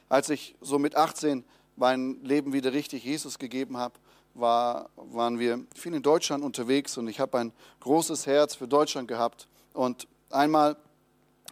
als 0.08 0.30
ich 0.30 0.54
so 0.60 0.78
mit 0.78 0.94
18 0.94 1.44
mein 1.74 2.22
Leben 2.22 2.52
wieder 2.52 2.72
richtig 2.72 3.02
Jesus 3.02 3.40
gegeben 3.40 3.76
habe, 3.76 3.98
war, 4.34 4.90
waren 4.96 5.38
wir 5.38 5.64
viel 5.74 5.94
in 5.94 6.02
Deutschland 6.02 6.44
unterwegs 6.44 6.96
und 6.96 7.08
ich 7.08 7.20
habe 7.20 7.38
ein 7.38 7.52
großes 7.80 8.26
Herz 8.26 8.54
für 8.54 8.68
Deutschland 8.68 9.08
gehabt. 9.08 9.48
Und 9.72 10.06
einmal 10.30 10.76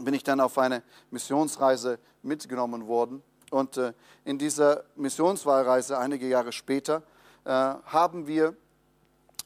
bin 0.00 0.14
ich 0.14 0.22
dann 0.22 0.40
auf 0.40 0.58
eine 0.58 0.82
Missionsreise 1.10 1.98
mitgenommen 2.22 2.86
worden. 2.86 3.22
Und 3.50 3.76
äh, 3.76 3.92
in 4.24 4.38
dieser 4.38 4.84
Missionswahlreise, 4.96 5.98
einige 5.98 6.28
Jahre 6.28 6.52
später, 6.52 7.02
äh, 7.44 7.50
haben 7.50 8.26
wir 8.26 8.56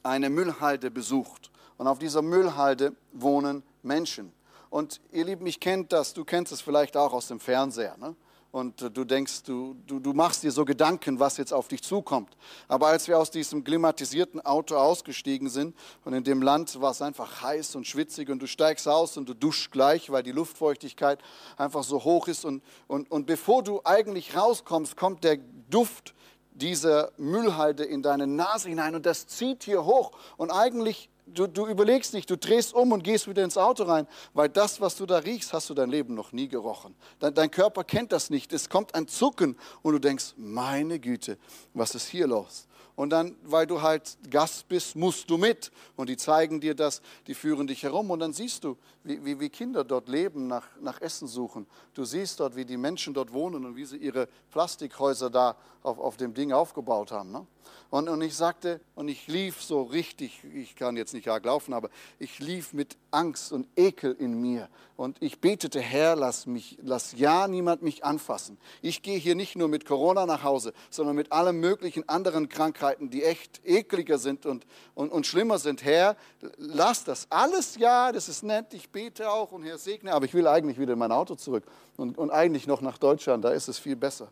eine 0.03 0.29
Müllhalde 0.29 0.91
besucht. 0.91 1.51
Und 1.77 1.87
auf 1.87 1.99
dieser 1.99 2.21
Müllhalde 2.21 2.95
wohnen 3.13 3.63
Menschen. 3.83 4.33
Und 4.69 5.01
ihr 5.11 5.25
Lieben, 5.25 5.45
ich 5.45 5.59
kennt 5.59 5.91
das, 5.91 6.13
du 6.13 6.23
kennst 6.23 6.51
es 6.51 6.61
vielleicht 6.61 6.95
auch 6.97 7.13
aus 7.13 7.27
dem 7.27 7.39
Fernseher. 7.39 7.97
Ne? 7.97 8.15
Und 8.51 8.81
äh, 8.81 8.91
du 8.91 9.05
denkst, 9.05 9.43
du, 9.43 9.75
du, 9.87 9.99
du 9.99 10.13
machst 10.13 10.43
dir 10.43 10.51
so 10.51 10.65
Gedanken, 10.65 11.19
was 11.19 11.37
jetzt 11.37 11.53
auf 11.53 11.67
dich 11.67 11.81
zukommt. 11.81 12.35
Aber 12.67 12.87
als 12.87 13.07
wir 13.07 13.17
aus 13.17 13.31
diesem 13.31 13.63
klimatisierten 13.63 14.41
Auto 14.41 14.75
ausgestiegen 14.75 15.49
sind 15.49 15.75
und 16.03 16.13
in 16.13 16.23
dem 16.23 16.41
Land 16.41 16.79
war 16.81 16.91
es 16.91 17.01
einfach 17.01 17.41
heiß 17.41 17.75
und 17.75 17.87
schwitzig 17.87 18.29
und 18.29 18.39
du 18.39 18.47
steigst 18.47 18.87
aus 18.87 19.17
und 19.17 19.27
du 19.27 19.33
duschst 19.33 19.71
gleich, 19.71 20.11
weil 20.11 20.23
die 20.23 20.31
Luftfeuchtigkeit 20.31 21.19
einfach 21.57 21.83
so 21.83 22.03
hoch 22.03 22.27
ist 22.27 22.45
und, 22.45 22.63
und, 22.87 23.09
und 23.09 23.25
bevor 23.25 23.63
du 23.63 23.81
eigentlich 23.83 24.35
rauskommst, 24.35 24.97
kommt 24.97 25.23
der 25.23 25.37
Duft 25.69 26.13
dieser 26.53 27.11
Müllhalde 27.17 27.83
in 27.83 28.01
deine 28.01 28.27
Nase 28.27 28.69
hinein 28.69 28.95
und 28.95 29.05
das 29.05 29.27
zieht 29.27 29.63
hier 29.63 29.85
hoch 29.85 30.11
und 30.37 30.51
eigentlich 30.51 31.09
du, 31.25 31.47
du 31.47 31.67
überlegst 31.67 32.13
nicht, 32.13 32.29
du 32.29 32.37
drehst 32.37 32.73
um 32.73 32.91
und 32.91 33.03
gehst 33.03 33.27
wieder 33.27 33.43
ins 33.43 33.57
Auto 33.57 33.83
rein, 33.83 34.07
weil 34.33 34.49
das, 34.49 34.81
was 34.81 34.95
du 34.95 35.05
da 35.05 35.17
riechst, 35.17 35.53
hast 35.53 35.69
du 35.69 35.73
dein 35.73 35.89
Leben 35.89 36.13
noch 36.15 36.31
nie 36.31 36.47
gerochen. 36.47 36.95
Dein, 37.19 37.33
dein 37.33 37.51
Körper 37.51 37.83
kennt 37.83 38.11
das 38.11 38.29
nicht. 38.29 38.53
Es 38.53 38.69
kommt 38.69 38.95
ein 38.95 39.07
Zucken 39.07 39.57
und 39.81 39.93
du 39.93 39.99
denkst, 39.99 40.33
meine 40.37 40.99
Güte, 40.99 41.37
was 41.73 41.95
ist 41.95 42.07
hier 42.07 42.27
los? 42.27 42.67
Und 43.01 43.09
dann, 43.09 43.35
weil 43.41 43.65
du 43.65 43.81
halt 43.81 44.15
Gast 44.29 44.69
bist, 44.69 44.95
musst 44.95 45.27
du 45.27 45.39
mit. 45.39 45.71
Und 45.95 46.07
die 46.07 46.17
zeigen 46.17 46.61
dir 46.61 46.75
das, 46.75 47.01
die 47.25 47.33
führen 47.33 47.65
dich 47.65 47.81
herum. 47.81 48.11
Und 48.11 48.19
dann 48.19 48.31
siehst 48.31 48.63
du, 48.63 48.77
wie, 49.03 49.25
wie, 49.25 49.39
wie 49.39 49.49
Kinder 49.49 49.83
dort 49.83 50.07
leben, 50.07 50.45
nach, 50.45 50.67
nach 50.79 51.01
Essen 51.01 51.27
suchen. 51.27 51.65
Du 51.95 52.05
siehst 52.05 52.39
dort, 52.39 52.55
wie 52.55 52.63
die 52.63 52.77
Menschen 52.77 53.15
dort 53.15 53.33
wohnen 53.33 53.65
und 53.65 53.75
wie 53.75 53.85
sie 53.85 53.97
ihre 53.97 54.27
Plastikhäuser 54.51 55.31
da 55.31 55.55
auf, 55.81 55.97
auf 55.97 56.17
dem 56.17 56.35
Ding 56.35 56.51
aufgebaut 56.51 57.11
haben. 57.11 57.31
Ne? 57.31 57.47
Und, 57.89 58.07
und 58.07 58.21
ich 58.21 58.35
sagte, 58.35 58.79
und 58.95 59.07
ich 59.09 59.27
lief 59.27 59.61
so 59.61 59.81
richtig, 59.81 60.41
ich 60.53 60.75
kann 60.75 60.95
jetzt 60.95 61.13
nicht 61.13 61.27
arg 61.27 61.43
laufen, 61.43 61.73
aber 61.73 61.89
ich 62.19 62.39
lief 62.39 62.71
mit 62.71 62.97
Angst 63.11 63.51
und 63.51 63.67
Ekel 63.75 64.15
in 64.17 64.39
mir. 64.39 64.69
Und 64.95 65.17
ich 65.21 65.41
betete, 65.41 65.81
Herr, 65.81 66.15
lass 66.15 66.45
mich, 66.45 66.77
lass 66.81 67.13
ja 67.17 67.47
niemand 67.47 67.81
mich 67.81 68.05
anfassen. 68.05 68.57
Ich 68.81 69.01
gehe 69.01 69.17
hier 69.17 69.35
nicht 69.35 69.55
nur 69.55 69.67
mit 69.67 69.85
Corona 69.85 70.25
nach 70.25 70.43
Hause, 70.43 70.73
sondern 70.89 71.15
mit 71.15 71.31
allen 71.31 71.59
möglichen 71.59 72.07
anderen 72.07 72.47
Krankheiten, 72.47 72.90
die 72.99 73.23
echt 73.23 73.61
ekliger 73.65 74.17
sind 74.17 74.45
und, 74.45 74.65
und, 74.95 75.11
und 75.11 75.25
schlimmer 75.25 75.59
sind. 75.59 75.83
Herr, 75.83 76.15
lass 76.57 77.03
das. 77.03 77.27
Alles 77.29 77.75
ja, 77.77 78.11
das 78.11 78.29
ist 78.29 78.43
nett, 78.43 78.73
ich 78.73 78.89
bete 78.89 79.29
auch 79.29 79.51
und 79.51 79.63
Herr 79.63 79.77
segne, 79.77 80.13
aber 80.13 80.25
ich 80.25 80.33
will 80.33 80.47
eigentlich 80.47 80.79
wieder 80.79 80.93
in 80.93 80.99
mein 80.99 81.11
Auto 81.11 81.35
zurück 81.35 81.63
und, 81.97 82.17
und 82.17 82.31
eigentlich 82.31 82.67
noch 82.67 82.81
nach 82.81 82.97
Deutschland, 82.97 83.43
da 83.43 83.49
ist 83.49 83.67
es 83.67 83.79
viel 83.79 83.95
besser. 83.95 84.29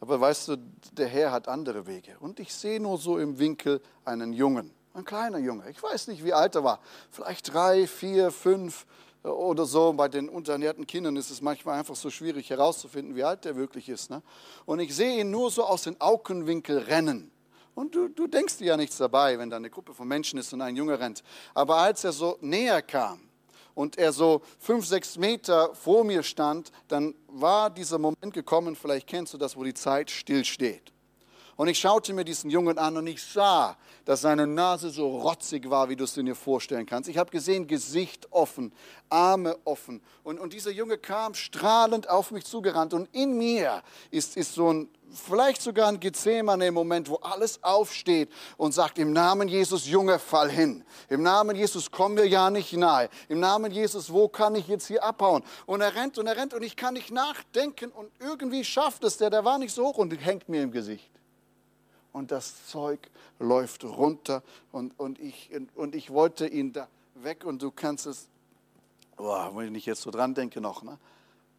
Aber 0.00 0.20
weißt 0.20 0.48
du, 0.48 0.56
der 0.92 1.06
Herr 1.06 1.30
hat 1.30 1.46
andere 1.46 1.86
Wege. 1.86 2.16
Und 2.18 2.40
ich 2.40 2.52
sehe 2.52 2.80
nur 2.80 2.98
so 2.98 3.18
im 3.18 3.38
Winkel 3.38 3.80
einen 4.04 4.32
Jungen, 4.32 4.72
ein 4.94 5.04
kleiner 5.04 5.38
Junge. 5.38 5.70
Ich 5.70 5.80
weiß 5.80 6.08
nicht, 6.08 6.24
wie 6.24 6.32
alt 6.32 6.56
er 6.56 6.64
war. 6.64 6.80
Vielleicht 7.12 7.54
drei, 7.54 7.86
vier, 7.86 8.32
fünf, 8.32 8.84
oder 9.22 9.64
so. 9.64 9.92
Bei 9.92 10.08
den 10.08 10.28
unterernährten 10.28 10.86
Kindern 10.86 11.16
ist 11.16 11.30
es 11.30 11.40
manchmal 11.40 11.78
einfach 11.78 11.96
so 11.96 12.10
schwierig 12.10 12.50
herauszufinden, 12.50 13.14
wie 13.16 13.24
alt 13.24 13.44
der 13.44 13.56
wirklich 13.56 13.88
ist. 13.88 14.10
Ne? 14.10 14.22
Und 14.64 14.80
ich 14.80 14.94
sehe 14.94 15.20
ihn 15.20 15.30
nur 15.30 15.50
so 15.50 15.64
aus 15.64 15.82
den 15.82 16.00
Augenwinkel 16.00 16.78
rennen. 16.78 17.30
Und 17.74 17.94
du, 17.94 18.08
du 18.08 18.26
denkst 18.26 18.58
dir 18.58 18.66
ja 18.66 18.76
nichts 18.76 18.98
dabei, 18.98 19.38
wenn 19.38 19.48
da 19.48 19.56
eine 19.56 19.70
Gruppe 19.70 19.94
von 19.94 20.06
Menschen 20.06 20.38
ist 20.38 20.52
und 20.52 20.60
ein 20.60 20.76
Junge 20.76 20.98
rennt. 20.98 21.22
Aber 21.54 21.76
als 21.76 22.04
er 22.04 22.12
so 22.12 22.36
näher 22.40 22.82
kam 22.82 23.20
und 23.74 23.96
er 23.96 24.12
so 24.12 24.42
fünf, 24.58 24.86
sechs 24.86 25.16
Meter 25.16 25.74
vor 25.74 26.04
mir 26.04 26.22
stand, 26.22 26.70
dann 26.88 27.14
war 27.28 27.70
dieser 27.70 27.98
Moment 27.98 28.34
gekommen, 28.34 28.76
vielleicht 28.76 29.06
kennst 29.06 29.32
du 29.32 29.38
das, 29.38 29.56
wo 29.56 29.64
die 29.64 29.72
Zeit 29.72 30.10
stillsteht. 30.10 30.91
Und 31.62 31.68
ich 31.68 31.78
schaute 31.78 32.12
mir 32.12 32.24
diesen 32.24 32.50
Jungen 32.50 32.76
an 32.76 32.96
und 32.96 33.06
ich 33.06 33.22
sah, 33.22 33.76
dass 34.04 34.22
seine 34.22 34.48
Nase 34.48 34.90
so 34.90 35.18
rotzig 35.18 35.70
war, 35.70 35.88
wie 35.88 35.94
du 35.94 36.02
es 36.02 36.14
dir 36.14 36.34
vorstellen 36.34 36.86
kannst. 36.86 37.08
Ich 37.08 37.18
habe 37.18 37.30
gesehen, 37.30 37.68
Gesicht 37.68 38.26
offen, 38.32 38.72
Arme 39.08 39.56
offen. 39.64 40.02
Und, 40.24 40.40
und 40.40 40.54
dieser 40.54 40.72
Junge 40.72 40.98
kam 40.98 41.34
strahlend 41.34 42.10
auf 42.10 42.32
mich 42.32 42.46
zugerannt. 42.46 42.94
Und 42.94 43.08
in 43.14 43.38
mir 43.38 43.84
ist, 44.10 44.36
ist 44.36 44.54
so 44.54 44.72
ein, 44.72 44.88
vielleicht 45.12 45.62
sogar 45.62 45.86
ein 45.86 46.00
Gethsemane-Moment, 46.00 47.08
wo 47.08 47.18
alles 47.18 47.62
aufsteht 47.62 48.28
und 48.56 48.72
sagt, 48.72 48.98
im 48.98 49.12
Namen 49.12 49.46
Jesus, 49.46 49.86
Junge, 49.86 50.18
fall 50.18 50.50
hin. 50.50 50.84
Im 51.10 51.22
Namen 51.22 51.54
Jesus, 51.54 51.92
komm 51.92 52.14
mir 52.14 52.26
ja 52.26 52.50
nicht 52.50 52.72
nahe. 52.72 53.08
Im 53.28 53.38
Namen 53.38 53.70
Jesus, 53.70 54.12
wo 54.12 54.26
kann 54.26 54.56
ich 54.56 54.66
jetzt 54.66 54.88
hier 54.88 55.04
abhauen? 55.04 55.44
Und 55.66 55.80
er 55.80 55.94
rennt 55.94 56.18
und 56.18 56.26
er 56.26 56.36
rennt 56.36 56.54
und 56.54 56.64
ich 56.64 56.74
kann 56.74 56.94
nicht 56.94 57.12
nachdenken 57.12 57.92
und 57.92 58.10
irgendwie 58.18 58.64
schafft 58.64 59.04
es 59.04 59.16
der, 59.16 59.30
der 59.30 59.44
war 59.44 59.58
nicht 59.58 59.72
so 59.72 59.84
hoch 59.84 59.98
und 59.98 60.10
hängt 60.12 60.48
mir 60.48 60.64
im 60.64 60.72
Gesicht 60.72 61.08
und 62.12 62.30
das 62.30 62.66
Zeug 62.66 63.10
läuft 63.38 63.84
runter 63.84 64.42
und, 64.70 64.98
und, 64.98 65.18
ich, 65.18 65.50
und 65.74 65.94
ich 65.94 66.10
wollte 66.10 66.46
ihn 66.46 66.72
da 66.72 66.88
weg 67.14 67.44
und 67.44 67.62
du 67.62 67.70
kannst 67.70 68.06
es, 68.06 68.28
boah, 69.16 69.52
wenn 69.56 69.74
ich 69.74 69.86
jetzt 69.86 70.02
so 70.02 70.10
dran 70.10 70.34
denke 70.34 70.60
noch, 70.60 70.82
ne? 70.82 70.98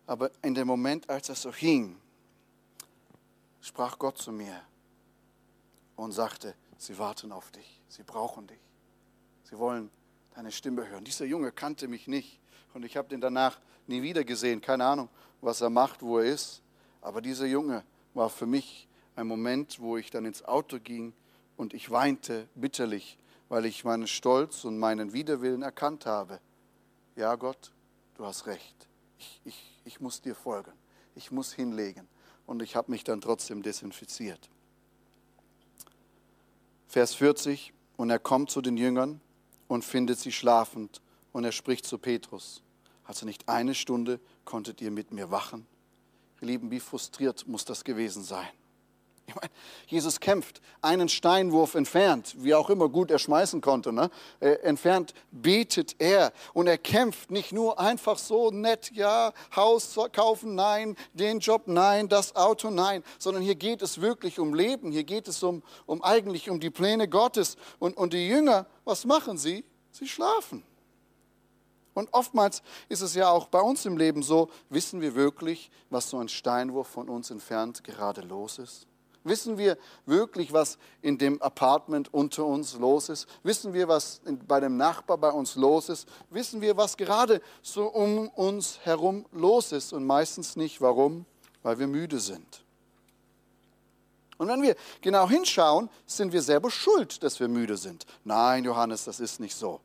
aber 0.07 0.31
in 0.41 0.53
dem 0.53 0.67
Moment, 0.67 1.09
als 1.09 1.29
er 1.29 1.35
so 1.35 1.51
hing, 1.51 1.95
sprach 3.61 3.97
Gott 3.97 4.17
zu 4.17 4.31
mir 4.31 4.61
und 5.95 6.11
sagte, 6.11 6.55
sie 6.77 6.97
warten 6.97 7.31
auf 7.31 7.51
dich, 7.51 7.81
sie 7.87 8.03
brauchen 8.03 8.47
dich, 8.47 8.59
sie 9.43 9.57
wollen 9.57 9.89
deine 10.35 10.51
Stimme 10.51 10.87
hören. 10.87 11.03
Dieser 11.03 11.25
Junge 11.25 11.51
kannte 11.51 11.87
mich 11.87 12.07
nicht 12.07 12.39
und 12.73 12.83
ich 12.83 12.97
habe 12.97 13.07
den 13.07 13.21
danach 13.21 13.59
nie 13.87 14.01
wieder 14.01 14.23
gesehen, 14.23 14.61
keine 14.61 14.85
Ahnung, 14.85 15.09
was 15.41 15.61
er 15.61 15.69
macht, 15.69 16.01
wo 16.01 16.19
er 16.19 16.25
ist, 16.25 16.61
aber 17.01 17.21
dieser 17.21 17.45
Junge 17.45 17.83
war 18.13 18.29
für 18.29 18.45
mich 18.45 18.87
ein 19.15 19.27
Moment, 19.27 19.79
wo 19.79 19.97
ich 19.97 20.09
dann 20.09 20.25
ins 20.25 20.43
Auto 20.43 20.79
ging 20.79 21.13
und 21.57 21.73
ich 21.73 21.91
weinte 21.91 22.47
bitterlich, 22.55 23.17
weil 23.49 23.65
ich 23.65 23.83
meinen 23.83 24.07
Stolz 24.07 24.65
und 24.65 24.77
meinen 24.77 25.13
Widerwillen 25.13 25.61
erkannt 25.61 26.05
habe. 26.05 26.39
Ja, 27.15 27.35
Gott, 27.35 27.71
du 28.15 28.25
hast 28.25 28.47
recht. 28.47 28.87
Ich, 29.17 29.41
ich, 29.45 29.81
ich 29.85 29.99
muss 29.99 30.21
dir 30.21 30.35
folgen. 30.35 30.71
Ich 31.15 31.31
muss 31.31 31.53
hinlegen. 31.53 32.07
Und 32.45 32.61
ich 32.61 32.75
habe 32.75 32.91
mich 32.91 33.03
dann 33.03 33.21
trotzdem 33.21 33.61
desinfiziert. 33.61 34.49
Vers 36.87 37.13
40. 37.15 37.73
Und 37.95 38.09
er 38.09 38.19
kommt 38.19 38.49
zu 38.49 38.61
den 38.61 38.77
Jüngern 38.77 39.21
und 39.67 39.85
findet 39.85 40.19
sie 40.19 40.31
schlafend. 40.31 41.01
Und 41.31 41.43
er 41.43 41.51
spricht 41.51 41.85
zu 41.85 41.97
Petrus. 41.97 42.63
Also 43.03 43.25
nicht 43.25 43.47
eine 43.47 43.75
Stunde 43.75 44.19
konntet 44.45 44.81
ihr 44.81 44.91
mit 44.91 45.11
mir 45.11 45.29
wachen. 45.29 45.67
Ihr 46.41 46.47
Lieben, 46.47 46.71
wie 46.71 46.79
frustriert 46.79 47.47
muss 47.47 47.65
das 47.65 47.83
gewesen 47.83 48.23
sein? 48.23 48.49
Ich 49.25 49.35
meine, 49.35 49.49
Jesus 49.87 50.19
kämpft, 50.19 50.61
einen 50.81 51.07
Steinwurf 51.07 51.75
entfernt, 51.75 52.35
wie 52.39 52.53
auch 52.53 52.69
immer 52.69 52.89
gut 52.89 53.09
er 53.09 53.19
schmeißen 53.19 53.61
konnte, 53.61 53.93
ne? 53.93 54.09
äh, 54.41 54.55
entfernt 54.63 55.13
betet 55.31 55.95
er 55.99 56.33
und 56.53 56.67
er 56.67 56.77
kämpft 56.77 57.31
nicht 57.31 57.53
nur 57.53 57.79
einfach 57.79 58.17
so 58.17 58.51
nett, 58.51 58.91
ja, 58.93 59.31
Haus 59.55 59.97
kaufen, 60.11 60.55
nein, 60.55 60.97
den 61.13 61.39
Job, 61.39 61.63
nein, 61.67 62.09
das 62.09 62.35
Auto, 62.35 62.69
nein, 62.69 63.01
sondern 63.17 63.43
hier 63.43 63.55
geht 63.55 63.81
es 63.81 64.01
wirklich 64.01 64.39
um 64.39 64.53
Leben, 64.53 64.91
hier 64.91 65.05
geht 65.05 65.29
es 65.29 65.41
um, 65.41 65.63
um 65.85 66.03
eigentlich 66.03 66.49
um 66.49 66.59
die 66.59 66.69
Pläne 66.69 67.07
Gottes. 67.07 67.55
Und, 67.79 67.95
und 67.95 68.11
die 68.13 68.27
Jünger, 68.27 68.65
was 68.83 69.05
machen 69.05 69.37
sie? 69.37 69.63
Sie 69.91 70.07
schlafen. 70.07 70.63
Und 71.93 72.09
oftmals 72.11 72.61
ist 72.89 73.01
es 73.01 73.13
ja 73.13 73.29
auch 73.29 73.47
bei 73.47 73.61
uns 73.61 73.85
im 73.85 73.97
Leben 73.97 74.23
so, 74.23 74.49
wissen 74.69 74.99
wir 74.99 75.15
wirklich, 75.15 75.69
was 75.89 76.09
so 76.09 76.17
ein 76.17 76.27
Steinwurf 76.27 76.87
von 76.87 77.07
uns 77.07 77.29
entfernt 77.29 77.83
gerade 77.83 78.21
los 78.21 78.57
ist? 78.57 78.87
Wissen 79.23 79.57
wir 79.57 79.77
wirklich, 80.05 80.51
was 80.51 80.77
in 81.01 81.17
dem 81.17 81.41
Apartment 81.41 82.13
unter 82.13 82.45
uns 82.45 82.77
los 82.77 83.07
ist? 83.07 83.27
Wissen 83.43 83.73
wir, 83.73 83.87
was 83.87 84.21
bei 84.47 84.59
dem 84.59 84.75
Nachbar 84.75 85.17
bei 85.17 85.31
uns 85.31 85.55
los 85.55 85.87
ist? 85.87 86.07
Wissen 86.29 86.59
wir, 86.59 86.75
was 86.75 86.97
gerade 86.97 87.41
so 87.61 87.87
um 87.87 88.27
uns 88.29 88.79
herum 88.83 89.25
los 89.31 89.71
ist? 89.71 89.93
Und 89.93 90.05
meistens 90.05 90.57
nicht. 90.57 90.81
Warum? 90.81 91.25
Weil 91.61 91.79
wir 91.79 91.87
müde 91.87 92.19
sind. 92.19 92.63
Und 94.37 94.49
wenn 94.49 94.61
wir 94.61 94.75
genau 94.99 95.29
hinschauen, 95.29 95.89
sind 96.05 96.33
wir 96.33 96.41
selber 96.41 96.69
schuld, 96.69 97.23
dass 97.23 97.39
wir 97.39 97.47
müde 97.47 97.77
sind. 97.77 98.05
Nein, 98.25 98.65
Johannes, 98.65 99.05
das 99.05 99.21
ist 99.21 99.39
nicht 99.39 99.55
so. 99.55 99.79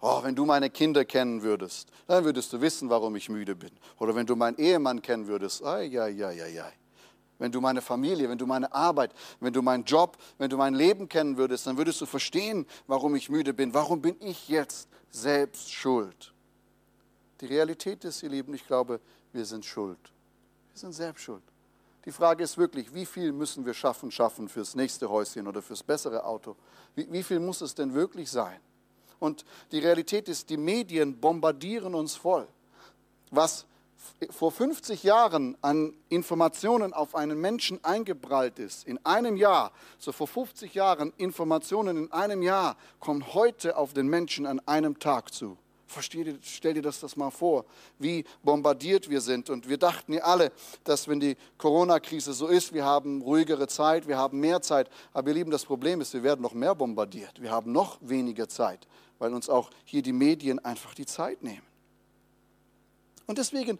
Oh, 0.00 0.22
wenn 0.22 0.34
du 0.34 0.44
meine 0.44 0.68
Kinder 0.68 1.06
kennen 1.06 1.42
würdest, 1.42 1.88
dann 2.06 2.24
würdest 2.24 2.52
du 2.52 2.60
wissen, 2.60 2.90
warum 2.90 3.16
ich 3.16 3.30
müde 3.30 3.54
bin. 3.54 3.70
Oder 3.98 4.14
wenn 4.14 4.26
du 4.26 4.36
meinen 4.36 4.58
Ehemann 4.58 5.00
kennen 5.00 5.26
würdest, 5.26 5.64
ai, 5.64 5.86
ai, 5.98 6.22
ai, 6.22 6.42
ai, 6.42 6.62
ai 6.62 6.83
wenn 7.44 7.52
du 7.52 7.60
meine 7.60 7.82
Familie, 7.82 8.30
wenn 8.30 8.38
du 8.38 8.46
meine 8.46 8.72
Arbeit, 8.72 9.12
wenn 9.38 9.52
du 9.52 9.60
meinen 9.60 9.84
Job, 9.84 10.16
wenn 10.38 10.48
du 10.48 10.56
mein 10.56 10.72
Leben 10.72 11.10
kennen 11.10 11.36
würdest, 11.36 11.66
dann 11.66 11.76
würdest 11.76 12.00
du 12.00 12.06
verstehen, 12.06 12.64
warum 12.86 13.14
ich 13.16 13.28
müde 13.28 13.52
bin. 13.52 13.74
Warum 13.74 14.00
bin 14.00 14.16
ich 14.20 14.48
jetzt 14.48 14.88
selbst 15.10 15.70
schuld? 15.70 16.32
Die 17.42 17.46
Realität 17.46 18.02
ist, 18.06 18.22
ihr 18.22 18.30
Lieben, 18.30 18.54
ich 18.54 18.66
glaube, 18.66 18.98
wir 19.34 19.44
sind 19.44 19.66
schuld. 19.66 19.98
Wir 20.72 20.80
sind 20.80 20.94
selbst 20.94 21.22
schuld. 21.22 21.42
Die 22.06 22.12
Frage 22.12 22.42
ist 22.42 22.56
wirklich, 22.56 22.94
wie 22.94 23.04
viel 23.04 23.30
müssen 23.30 23.66
wir 23.66 23.74
schaffen, 23.74 24.10
schaffen 24.10 24.48
fürs 24.48 24.74
nächste 24.74 25.10
Häuschen 25.10 25.46
oder 25.46 25.60
fürs 25.60 25.82
bessere 25.82 26.24
Auto? 26.24 26.56
Wie, 26.94 27.12
wie 27.12 27.22
viel 27.22 27.40
muss 27.40 27.60
es 27.60 27.74
denn 27.74 27.92
wirklich 27.92 28.30
sein? 28.30 28.58
Und 29.18 29.44
die 29.70 29.80
Realität 29.80 30.30
ist, 30.30 30.48
die 30.48 30.56
Medien 30.56 31.20
bombardieren 31.20 31.94
uns 31.94 32.14
voll. 32.14 32.48
Was 33.30 33.66
vor 34.30 34.52
50 34.52 35.02
Jahren 35.02 35.56
an 35.62 35.94
Informationen 36.08 36.92
auf 36.92 37.14
einen 37.14 37.40
Menschen 37.40 37.82
eingeprallt 37.84 38.58
ist, 38.58 38.86
in 38.86 39.04
einem 39.04 39.36
Jahr, 39.36 39.72
so 39.98 40.12
vor 40.12 40.28
50 40.28 40.74
Jahren 40.74 41.12
Informationen 41.16 41.96
in 41.96 42.12
einem 42.12 42.42
Jahr, 42.42 42.76
kommen 43.00 43.34
heute 43.34 43.76
auf 43.76 43.92
den 43.92 44.08
Menschen 44.08 44.46
an 44.46 44.60
einem 44.66 44.98
Tag 44.98 45.32
zu. 45.32 45.56
Versteh, 45.86 46.34
stell 46.42 46.74
dir 46.74 46.82
das, 46.82 47.00
das 47.00 47.16
mal 47.16 47.30
vor, 47.30 47.64
wie 47.98 48.24
bombardiert 48.42 49.08
wir 49.08 49.20
sind. 49.20 49.48
Und 49.48 49.68
wir 49.68 49.78
dachten 49.78 50.14
ja 50.14 50.22
alle, 50.22 50.50
dass 50.82 51.06
wenn 51.06 51.20
die 51.20 51.36
Corona-Krise 51.56 52.32
so 52.32 52.48
ist, 52.48 52.72
wir 52.72 52.84
haben 52.84 53.22
ruhigere 53.22 53.68
Zeit, 53.68 54.08
wir 54.08 54.18
haben 54.18 54.40
mehr 54.40 54.60
Zeit. 54.60 54.90
Aber 55.12 55.28
ihr 55.28 55.34
Lieben, 55.34 55.50
das 55.50 55.64
Problem 55.64 56.00
ist, 56.00 56.12
wir 56.12 56.22
werden 56.22 56.42
noch 56.42 56.54
mehr 56.54 56.74
bombardiert. 56.74 57.40
Wir 57.40 57.52
haben 57.52 57.70
noch 57.70 57.98
weniger 58.00 58.48
Zeit, 58.48 58.88
weil 59.18 59.32
uns 59.32 59.48
auch 59.48 59.70
hier 59.84 60.02
die 60.02 60.12
Medien 60.12 60.58
einfach 60.58 60.94
die 60.94 61.06
Zeit 61.06 61.42
nehmen. 61.42 61.73
Und 63.26 63.38
deswegen, 63.38 63.78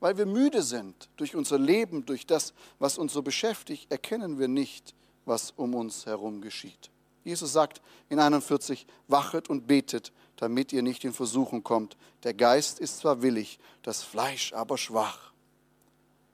weil 0.00 0.16
wir 0.18 0.26
müde 0.26 0.62
sind 0.62 1.08
durch 1.16 1.34
unser 1.34 1.58
Leben, 1.58 2.04
durch 2.04 2.26
das, 2.26 2.52
was 2.78 2.98
uns 2.98 3.12
so 3.12 3.22
beschäftigt, 3.22 3.90
erkennen 3.90 4.38
wir 4.38 4.48
nicht, 4.48 4.94
was 5.24 5.52
um 5.52 5.74
uns 5.74 6.06
herum 6.06 6.40
geschieht. 6.40 6.90
Jesus 7.24 7.52
sagt 7.52 7.80
in 8.10 8.18
41, 8.18 8.86
wachet 9.08 9.48
und 9.48 9.66
betet, 9.66 10.12
damit 10.36 10.72
ihr 10.72 10.82
nicht 10.82 11.04
in 11.04 11.14
Versuchung 11.14 11.62
kommt. 11.62 11.96
Der 12.22 12.34
Geist 12.34 12.80
ist 12.80 12.98
zwar 12.98 13.22
willig, 13.22 13.58
das 13.82 14.02
Fleisch 14.02 14.52
aber 14.52 14.76
schwach. 14.76 15.32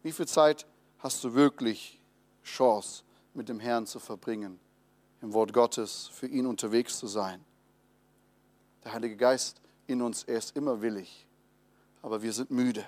Wie 0.02 0.10
viel 0.10 0.26
Zeit 0.26 0.66
hast 0.98 1.22
du 1.22 1.34
wirklich 1.34 2.00
Chance, 2.42 3.04
mit 3.34 3.48
dem 3.48 3.60
Herrn 3.60 3.86
zu 3.86 4.00
verbringen, 4.00 4.58
im 5.22 5.32
Wort 5.32 5.52
Gottes 5.52 6.10
für 6.12 6.26
ihn 6.26 6.46
unterwegs 6.46 6.98
zu 6.98 7.06
sein? 7.06 7.44
Der 8.82 8.94
Heilige 8.94 9.16
Geist 9.16 9.60
in 9.86 10.02
uns, 10.02 10.24
er 10.24 10.38
ist 10.38 10.56
immer 10.56 10.80
willig 10.82 11.28
aber 12.02 12.22
wir 12.22 12.32
sind 12.32 12.50
müde, 12.50 12.84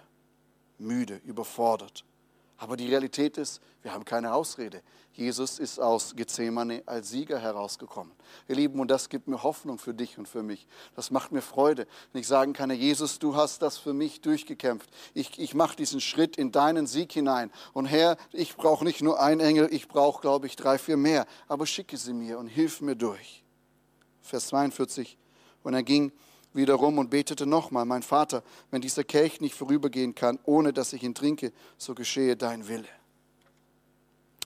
müde, 0.79 1.21
überfordert. 1.25 2.05
Aber 2.63 2.77
die 2.77 2.87
Realität 2.87 3.39
ist, 3.39 3.61
wir 3.83 3.93
haben 3.93 4.05
keine 4.05 4.33
Ausrede. 4.33 4.83
Jesus 5.15 5.59
ist 5.59 5.81
aus 5.81 6.15
Gethsemane 6.15 6.85
als 6.87 7.11
Sieger 7.11 7.41
herausgekommen. 7.41 8.13
Ihr 8.47 8.55
Lieben, 8.55 8.79
und 8.79 8.89
das 8.89 9.09
gibt 9.09 9.27
mir 9.27 9.43
Hoffnung 9.43 9.79
für 9.79 9.93
dich 9.93 10.17
und 10.17 10.29
für 10.29 10.45
mich. 10.45 10.69
Das 10.95 11.11
macht 11.11 11.33
mir 11.33 11.43
Freude, 11.43 11.89
wenn 12.13 12.21
ich 12.21 12.29
sagen 12.29 12.53
kann, 12.53 12.71
Jesus, 12.71 13.19
du 13.19 13.35
hast 13.35 13.63
das 13.63 13.79
für 13.79 13.93
mich 13.93 14.21
durchgekämpft. 14.21 14.89
Ich, 15.13 15.41
ich 15.41 15.55
mache 15.55 15.77
diesen 15.77 16.01
Schritt 16.01 16.37
in 16.37 16.53
deinen 16.53 16.87
Sieg 16.87 17.13
hinein. 17.13 17.51
Und 17.73 17.87
Herr, 17.87 18.17
ich 18.31 18.57
brauche 18.57 18.85
nicht 18.85 19.03
nur 19.03 19.21
einen 19.21 19.41
Engel, 19.41 19.69
ich 19.73 19.89
brauche, 19.89 20.21
glaube 20.21 20.47
ich, 20.47 20.55
drei, 20.55 20.79
vier 20.79 20.97
mehr. 20.97 21.27
Aber 21.49 21.67
schicke 21.67 21.97
sie 21.97 22.15
mir 22.15 22.39
und 22.39 22.47
hilf 22.47 22.81
mir 22.81 22.95
durch. 22.95 23.43
Vers 24.21 24.47
42. 24.47 25.19
Und 25.65 25.75
er 25.75 25.83
ging 25.83 26.13
wiederum 26.55 26.99
und 26.99 27.11
betete 27.11 27.47
nochmal, 27.47 27.85
mein 27.85 28.03
Vater, 28.03 28.43
wenn 28.71 28.81
dieser 28.81 29.05
Kelch 29.05 29.41
nicht 29.41 29.55
vorübergehen 29.55 30.15
kann, 30.15 30.39
ohne 30.45 30.73
dass 30.73 30.93
ich 30.93 31.03
ihn 31.03 31.15
trinke, 31.15 31.53
so 31.79 31.95
geschehe 31.95 32.37
dein 32.37 32.69
Wille. 32.69 32.89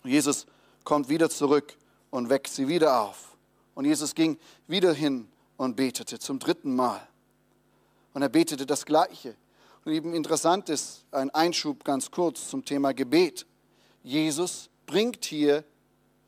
Jesus 0.04 0.46
kommt 0.84 1.08
wieder 1.08 1.28
zurück 1.28 1.76
und 2.10 2.30
weckt 2.30 2.48
sie 2.48 2.68
wieder 2.68 3.00
auf. 3.00 3.36
Und 3.74 3.84
Jesus 3.84 4.14
ging 4.14 4.38
wieder 4.66 4.92
hin 4.92 5.28
und 5.56 5.76
betete 5.76 6.18
zum 6.18 6.38
dritten 6.38 6.74
Mal. 6.74 7.06
Und 8.14 8.22
er 8.22 8.28
betete 8.28 8.64
das 8.64 8.86
Gleiche. 8.86 9.34
Und 9.84 9.92
eben 9.92 10.14
interessant 10.14 10.68
ist 10.68 11.04
ein 11.10 11.30
Einschub 11.30 11.84
ganz 11.84 12.10
kurz 12.10 12.48
zum 12.48 12.64
Thema 12.64 12.92
Gebet. 12.94 13.46
Jesus 14.02 14.70
bringt 14.86 15.24
hier 15.24 15.64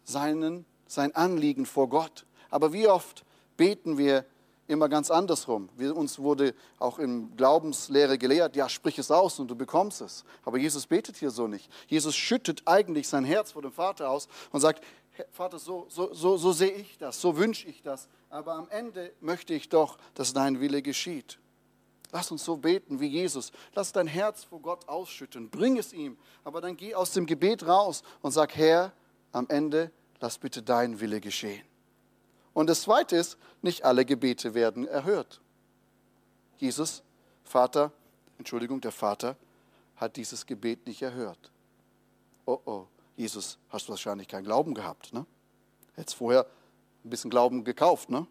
seinen, 0.05 0.65
sein 0.87 1.15
Anliegen 1.15 1.65
vor 1.65 1.89
Gott. 1.89 2.27
Aber 2.51 2.73
wie 2.73 2.87
oft 2.87 3.25
beten 3.57 3.99
wir 3.99 4.25
immer 4.69 4.89
ganz 4.89 5.11
andersrum. 5.11 5.69
Wir, 5.77 5.97
uns 5.97 6.19
wurde 6.19 6.55
auch 6.79 6.99
in 6.99 7.37
Glaubenslehre 7.37 8.19
gelehrt, 8.19 8.55
ja, 8.55 8.69
sprich 8.69 8.99
es 8.99 9.11
aus 9.11 9.41
und 9.41 9.49
du 9.49 9.57
bekommst 9.57 10.01
es. 10.01 10.25
Aber 10.45 10.59
Jesus 10.59 10.87
betet 10.87 11.17
hier 11.17 11.31
so 11.31 11.49
nicht. 11.49 11.71
Jesus 11.89 12.15
schüttet 12.15 12.63
eigentlich 12.67 13.09
sein 13.09 13.25
Herz 13.25 13.53
vor 13.53 13.63
dem 13.63 13.73
Vater 13.73 14.11
aus 14.11 14.29
und 14.53 14.61
sagt, 14.61 14.85
Vater, 15.33 15.59
so, 15.59 15.87
so, 15.89 16.15
so, 16.15 16.37
so 16.37 16.53
sehe 16.53 16.71
ich 16.71 16.97
das, 16.99 17.21
so 17.21 17.37
wünsche 17.37 17.67
ich 17.69 17.83
das. 17.83 18.09
Aber 18.31 18.55
am 18.55 18.69
Ende 18.69 19.13
möchte 19.21 19.55
ich 19.55 19.69
doch, 19.69 19.99
dass 20.15 20.33
dein 20.33 20.61
Wille 20.61 20.83
geschieht. 20.83 21.39
Lass 22.13 22.31
uns 22.31 22.45
so 22.45 22.57
beten 22.57 23.01
wie 23.01 23.09
Jesus. 23.09 23.53
Lass 23.75 23.93
dein 23.93 24.07
Herz 24.07 24.45
vor 24.45 24.61
Gott 24.61 24.89
ausschütten. 24.89 25.51
Bring 25.51 25.77
es 25.77 25.93
ihm. 25.93 26.17
Aber 26.45 26.61
dann 26.61 26.77
geh 26.77 26.95
aus 26.95 27.13
dem 27.13 27.27
Gebet 27.27 27.67
raus 27.67 28.03
und 28.23 28.31
sag, 28.31 28.57
Herr, 28.57 28.93
am 29.33 29.47
Ende 29.49 29.91
lass 30.21 30.39
bitte 30.39 30.63
dein 30.63 31.01
Wille 31.01 31.21
geschehen. 31.21 31.63
Und 32.59 32.67
das 32.67 32.83
Zweite 32.83 33.15
ist, 33.15 33.39
nicht 33.63 33.85
alle 33.85 34.05
Gebete 34.05 34.53
werden 34.53 34.89
erhört. 34.89 35.41
Jesus, 36.57 37.05
Vater, 37.45 37.93
Entschuldigung, 38.37 38.81
der 38.81 38.91
Vater 38.91 39.37
hat 39.95 40.17
dieses 40.17 40.45
Gebet 40.45 40.85
nicht 40.85 41.01
erhört. 41.01 41.53
Oh 42.47 42.59
oh, 42.65 42.87
Jesus, 43.15 43.59
hast 43.69 43.87
du 43.87 43.91
wahrscheinlich 43.91 44.27
keinen 44.27 44.43
Glauben 44.43 44.75
gehabt. 44.75 45.13
Ne? 45.13 45.25
Hättest 45.95 46.17
vorher 46.17 46.47
ein 47.05 47.11
bisschen 47.11 47.31
Glauben 47.31 47.63
gekauft. 47.63 48.11
Ne? 48.11 48.27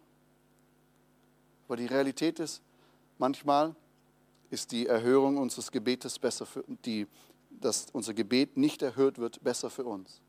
Aber 1.66 1.78
die 1.78 1.86
Realität 1.86 2.38
ist, 2.38 2.60
manchmal 3.16 3.74
ist 4.50 4.72
die 4.72 4.88
Erhörung 4.88 5.38
unseres 5.38 5.72
Gebetes 5.72 6.18
besser 6.18 6.44
für 6.44 6.64
die, 6.84 7.06
dass 7.48 7.86
unser 7.94 8.12
Gebet 8.12 8.58
nicht 8.58 8.82
erhört 8.82 9.16
wird, 9.16 9.42
besser 9.42 9.70
für 9.70 9.86
uns, 9.86 10.20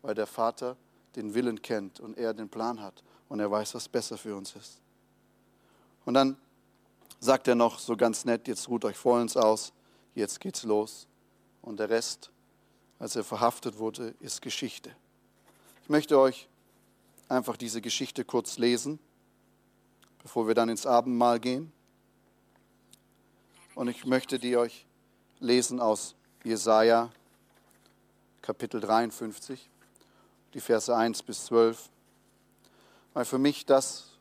weil 0.00 0.14
der 0.14 0.26
Vater 0.26 0.78
den 1.16 1.34
Willen 1.34 1.60
kennt 1.60 2.00
und 2.00 2.16
er 2.16 2.32
den 2.32 2.48
Plan 2.48 2.80
hat 2.80 3.02
und 3.32 3.40
er 3.40 3.50
weiß, 3.50 3.74
was 3.74 3.88
besser 3.88 4.18
für 4.18 4.36
uns 4.36 4.54
ist. 4.54 4.78
Und 6.04 6.12
dann 6.12 6.36
sagt 7.18 7.48
er 7.48 7.54
noch 7.54 7.78
so 7.78 7.96
ganz 7.96 8.26
nett, 8.26 8.46
jetzt 8.46 8.68
ruht 8.68 8.84
euch 8.84 8.98
vollends 8.98 9.38
aus, 9.38 9.72
jetzt 10.14 10.38
geht's 10.38 10.64
los. 10.64 11.06
Und 11.62 11.80
der 11.80 11.88
Rest, 11.88 12.30
als 12.98 13.16
er 13.16 13.24
verhaftet 13.24 13.78
wurde, 13.78 14.14
ist 14.20 14.42
Geschichte. 14.42 14.94
Ich 15.82 15.88
möchte 15.88 16.18
euch 16.18 16.46
einfach 17.26 17.56
diese 17.56 17.80
Geschichte 17.80 18.22
kurz 18.22 18.58
lesen, 18.58 18.98
bevor 20.22 20.46
wir 20.46 20.54
dann 20.54 20.68
ins 20.68 20.84
Abendmahl 20.84 21.40
gehen. 21.40 21.72
Und 23.74 23.88
ich 23.88 24.04
möchte 24.04 24.38
die 24.38 24.58
euch 24.58 24.84
lesen 25.40 25.80
aus 25.80 26.16
Jesaja 26.44 27.10
Kapitel 28.42 28.78
53, 28.78 29.70
die 30.52 30.60
Verse 30.60 30.94
1 30.94 31.22
bis 31.22 31.46
12. 31.46 31.88
Weil 33.14 33.24
für 33.24 33.38
mich 33.38 33.66
das, 33.66 34.18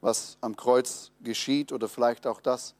was 0.00 0.36
am 0.40 0.56
Kreuz 0.56 1.10
geschieht 1.22 1.72
oder 1.72 1.88
vielleicht 1.88 2.26
auch 2.26 2.40
das, 2.40 2.74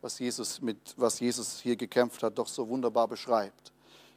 was 0.00 0.18
Jesus, 0.18 0.60
mit, 0.60 0.94
was 0.96 1.20
Jesus 1.20 1.60
hier 1.60 1.76
gekämpft 1.76 2.22
hat, 2.22 2.38
doch 2.38 2.48
so 2.48 2.68
wunderbar 2.68 3.08
beschreibt. 3.08 3.72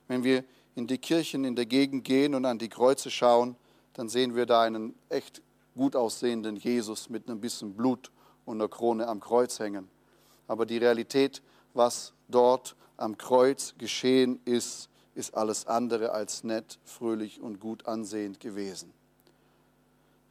Wenn 0.08 0.24
wir 0.24 0.44
in 0.76 0.88
die 0.88 0.98
Kirchen 0.98 1.44
in 1.44 1.56
der 1.56 1.66
Gegend 1.66 2.04
gehen 2.04 2.36
und 2.36 2.46
an 2.46 2.60
die 2.60 2.70
Kreuze 2.70 3.10
schauen, 3.10 3.56
dann 3.94 4.10
sehen 4.10 4.36
wir 4.36 4.46
da 4.46 4.62
einen 4.62 4.96
echt 5.10 5.42
gut 5.76 5.96
aussehenden 5.96 6.56
Jesus 6.56 7.10
mit 7.10 7.28
einem 7.28 7.40
bisschen 7.40 7.74
Blut 7.74 8.12
und 8.46 8.58
einer 8.58 8.70
Krone 8.70 9.08
am 9.08 9.20
Kreuz 9.20 9.60
hängen. 9.60 9.90
Aber 10.48 10.66
die 10.66 10.78
Realität, 10.78 11.42
was 11.74 12.14
dort 12.28 12.76
am 12.98 13.18
Kreuz 13.18 13.76
geschehen 13.78 14.40
ist, 14.46 14.90
ist 15.16 15.34
alles 15.34 15.66
andere 15.68 16.12
als 16.12 16.44
nett, 16.44 16.80
fröhlich 16.84 17.42
und 17.42 17.60
gut 17.60 17.86
ansehend 17.88 18.40
gewesen. 18.40 18.94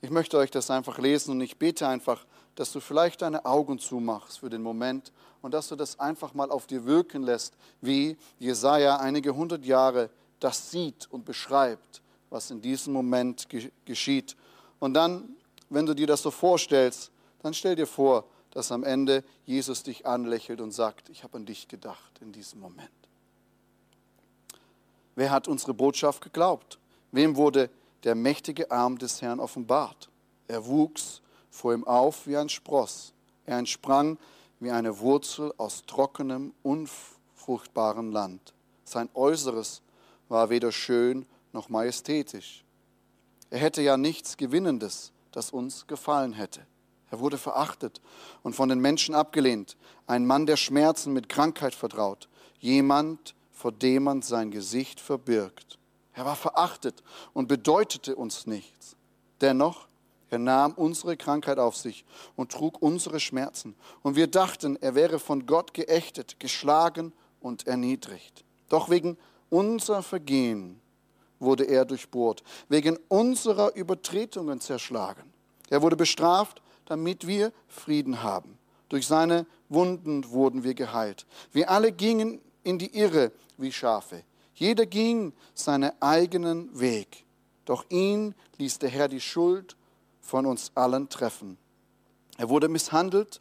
Ich 0.06 0.12
möchte 0.12 0.38
euch 0.38 0.52
das 0.52 0.70
einfach 0.70 0.98
lesen 0.98 1.32
und 1.32 1.40
ich 1.40 1.56
bete 1.56 1.88
einfach, 1.88 2.24
dass 2.54 2.70
du 2.70 2.78
vielleicht 2.78 3.22
deine 3.22 3.44
Augen 3.44 3.80
zumachst 3.80 4.38
für 4.38 4.48
den 4.48 4.62
Moment 4.62 5.10
und 5.42 5.52
dass 5.52 5.66
du 5.66 5.74
das 5.74 5.98
einfach 5.98 6.32
mal 6.32 6.52
auf 6.52 6.68
dir 6.68 6.84
wirken 6.84 7.24
lässt, 7.24 7.54
wie 7.80 8.16
Jesaja 8.38 8.98
einige 8.98 9.34
hundert 9.34 9.64
Jahre 9.64 10.08
das 10.38 10.70
sieht 10.70 11.08
und 11.10 11.24
beschreibt, 11.24 12.02
was 12.30 12.52
in 12.52 12.60
diesem 12.60 12.92
Moment 12.92 13.48
geschieht. 13.84 14.36
Und 14.78 14.94
dann, 14.94 15.34
wenn 15.70 15.86
du 15.86 15.94
dir 15.94 16.06
das 16.06 16.22
so 16.22 16.30
vorstellst, 16.30 17.10
dann 17.42 17.52
stell 17.52 17.74
dir 17.74 17.88
vor, 17.88 18.26
dass 18.52 18.70
am 18.70 18.84
Ende 18.84 19.24
Jesus 19.44 19.82
dich 19.82 20.06
anlächelt 20.06 20.60
und 20.60 20.70
sagt, 20.70 21.08
ich 21.08 21.24
habe 21.24 21.36
an 21.36 21.46
dich 21.46 21.66
gedacht 21.66 22.12
in 22.20 22.30
diesem 22.30 22.60
Moment. 22.60 22.90
Wer 25.16 25.32
hat 25.32 25.48
unsere 25.48 25.74
Botschaft 25.74 26.22
geglaubt? 26.22 26.78
Wem 27.10 27.34
wurde 27.34 27.70
der 28.06 28.14
mächtige 28.14 28.70
Arm 28.70 28.98
des 28.98 29.20
Herrn 29.20 29.40
offenbart? 29.40 30.08
Er 30.46 30.64
wuchs 30.64 31.20
vor 31.50 31.74
ihm 31.74 31.84
auf 31.84 32.26
wie 32.28 32.36
ein 32.36 32.48
Spross. 32.48 33.12
Er 33.44 33.58
entsprang 33.58 34.16
wie 34.60 34.70
eine 34.70 35.00
Wurzel 35.00 35.52
aus 35.58 35.82
trockenem, 35.86 36.54
unfruchtbarem 36.62 38.12
Land. 38.12 38.54
Sein 38.84 39.08
Äußeres 39.12 39.82
war 40.28 40.50
weder 40.50 40.70
schön 40.70 41.26
noch 41.52 41.68
majestätisch. 41.68 42.64
Er 43.50 43.58
hätte 43.58 43.82
ja 43.82 43.96
nichts 43.96 44.36
Gewinnendes, 44.36 45.12
das 45.32 45.50
uns 45.50 45.88
gefallen 45.88 46.32
hätte. 46.32 46.64
Er 47.10 47.18
wurde 47.18 47.38
verachtet 47.38 48.00
und 48.44 48.54
von 48.54 48.68
den 48.68 48.78
Menschen 48.78 49.16
abgelehnt, 49.16 49.76
ein 50.06 50.26
Mann 50.26 50.46
der 50.46 50.56
Schmerzen 50.56 51.12
mit 51.12 51.28
Krankheit 51.28 51.74
vertraut, 51.74 52.28
jemand, 52.60 53.34
vor 53.52 53.72
dem 53.72 54.04
man 54.04 54.22
sein 54.22 54.52
Gesicht 54.52 55.00
verbirgt. 55.00 55.78
Er 56.16 56.24
war 56.24 56.34
verachtet 56.34 57.04
und 57.32 57.46
bedeutete 57.46 58.16
uns 58.16 58.48
nichts. 58.48 58.96
Dennoch, 59.40 59.86
er 60.28 60.40
nahm 60.40 60.72
unsere 60.72 61.16
Krankheit 61.16 61.60
auf 61.60 61.76
sich 61.76 62.04
und 62.34 62.50
trug 62.50 62.82
unsere 62.82 63.20
Schmerzen. 63.20 63.76
Und 64.02 64.16
wir 64.16 64.26
dachten, 64.26 64.76
er 64.80 64.96
wäre 64.96 65.20
von 65.20 65.46
Gott 65.46 65.72
geächtet, 65.72 66.40
geschlagen 66.40 67.12
und 67.40 67.68
erniedrigt. 67.68 68.44
Doch 68.68 68.90
wegen 68.90 69.16
unser 69.50 70.02
Vergehen 70.02 70.80
wurde 71.38 71.64
er 71.64 71.84
durchbohrt, 71.84 72.42
wegen 72.68 72.98
unserer 73.06 73.76
Übertretungen 73.76 74.60
zerschlagen. 74.60 75.32
Er 75.70 75.82
wurde 75.82 75.94
bestraft 75.94 76.60
damit 76.86 77.26
wir 77.26 77.52
Frieden 77.68 78.22
haben. 78.22 78.58
Durch 78.88 79.06
seine 79.06 79.46
Wunden 79.68 80.30
wurden 80.30 80.64
wir 80.64 80.74
geheilt. 80.74 81.26
Wir 81.52 81.70
alle 81.70 81.92
gingen 81.92 82.40
in 82.62 82.78
die 82.78 82.96
Irre 82.96 83.32
wie 83.58 83.72
Schafe. 83.72 84.22
Jeder 84.56 84.86
ging 84.86 85.34
seinen 85.54 85.92
eigenen 86.00 86.80
Weg. 86.80 87.24
Doch 87.66 87.84
ihn 87.90 88.34
ließ 88.56 88.78
der 88.78 88.88
Herr 88.88 89.08
die 89.08 89.20
Schuld 89.20 89.76
von 90.22 90.46
uns 90.46 90.72
allen 90.74 91.08
treffen. 91.10 91.58
Er 92.38 92.48
wurde 92.48 92.68
misshandelt 92.68 93.40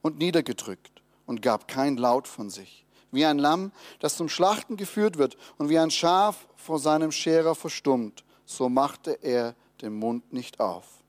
und 0.00 0.18
niedergedrückt 0.18 1.02
und 1.26 1.42
gab 1.42 1.68
kein 1.68 1.98
Laut 1.98 2.26
von 2.26 2.48
sich. 2.48 2.86
Wie 3.12 3.26
ein 3.26 3.38
Lamm, 3.38 3.70
das 4.00 4.16
zum 4.16 4.28
Schlachten 4.28 4.76
geführt 4.76 5.18
wird 5.18 5.36
und 5.58 5.68
wie 5.68 5.78
ein 5.78 5.90
Schaf 5.90 6.48
vor 6.56 6.78
seinem 6.78 7.12
Scherer 7.12 7.54
verstummt, 7.54 8.24
so 8.46 8.68
machte 8.68 9.12
er 9.22 9.54
den 9.82 9.94
Mund 9.94 10.32
nicht 10.32 10.58
auf. 10.58 11.02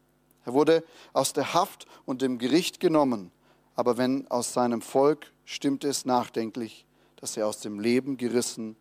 Er 0.46 0.54
wurde 0.54 0.84
aus 1.14 1.34
der 1.34 1.54
Haft 1.54 1.86
und 2.06 2.22
dem 2.22 2.38
Gericht 2.38 2.80
genommen, 2.80 3.32
aber 3.76 3.98
wenn 3.98 4.28
aus 4.30 4.54
seinem 4.54 4.82
Volk 4.82 5.32
stimmte 5.46 5.88
es 5.88 6.06
nachdenklich, 6.06 6.86
dass 7.16 7.38
er 7.38 7.48
aus 7.48 7.60
dem 7.60 7.80
Leben 7.80 8.18
gerissen 8.18 8.76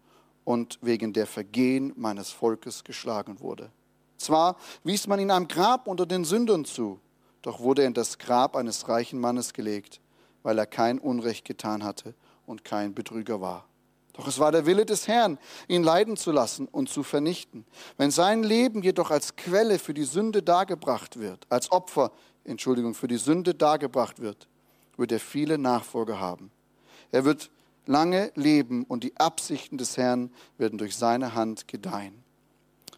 und 0.46 0.78
wegen 0.80 1.12
der 1.12 1.26
Vergehen 1.26 1.92
meines 1.96 2.30
Volkes 2.30 2.85
geschlagen 2.85 3.40
wurde. 3.40 3.68
Zwar 4.16 4.56
wies 4.85 5.09
man 5.09 5.18
ihn 5.18 5.32
einem 5.32 5.48
Grab 5.48 5.88
unter 5.88 6.06
den 6.06 6.24
Sündern 6.24 6.64
zu, 6.64 7.00
doch 7.42 7.59
wurde 7.59 7.82
er 7.82 7.88
in 7.88 7.94
das 7.94 8.16
Grab 8.16 8.54
eines 8.54 8.88
reichen 8.88 9.18
Mannes 9.18 9.52
gelegt, 9.52 10.00
weil 10.44 10.56
er 10.56 10.66
kein 10.66 11.00
Unrecht 11.00 11.44
getan 11.44 11.82
hatte 11.82 12.14
und 12.46 12.64
kein 12.64 12.94
Betrüger 12.94 13.40
war. 13.40 13.66
Doch 14.12 14.28
es 14.28 14.38
war 14.38 14.52
der 14.52 14.66
Wille 14.66 14.87
des 14.87 15.09
Herrn, 15.09 15.37
ihn 15.66 15.82
leiden 15.82 16.16
zu 16.16 16.30
lassen 16.30 16.68
und 16.68 16.88
zu 16.88 17.02
vernichten. 17.02 17.66
Wenn 17.96 18.12
sein 18.12 18.44
Leben 18.44 18.85
jedoch 18.85 19.11
als 19.11 19.35
Quelle 19.35 19.80
für 19.80 19.94
die 19.94 20.04
Sünde 20.04 20.44
dargebracht 20.44 21.18
wird, 21.18 21.44
als 21.48 21.72
Opfer, 21.72 22.12
Entschuldigung, 22.44 22.94
für 22.94 23.09
die 23.09 23.18
Sünde 23.18 23.52
dargebracht 23.52 24.20
wird, 24.20 24.46
wird 24.96 25.11
er 25.11 25.20
viele 25.20 25.59
Nachfolger 25.59 26.20
haben. 26.20 26.52
Er 27.11 27.24
wird 27.24 27.50
lange 27.87 28.33
leben 28.35 28.85
und 28.85 29.05
die 29.05 29.16
Absichten 29.16 29.79
des 29.79 29.96
Herrn 29.96 30.31
werden 30.59 30.79
durch 30.79 30.96
seine 30.96 31.35
Hand 31.35 31.68
gedeihen. 31.68 32.22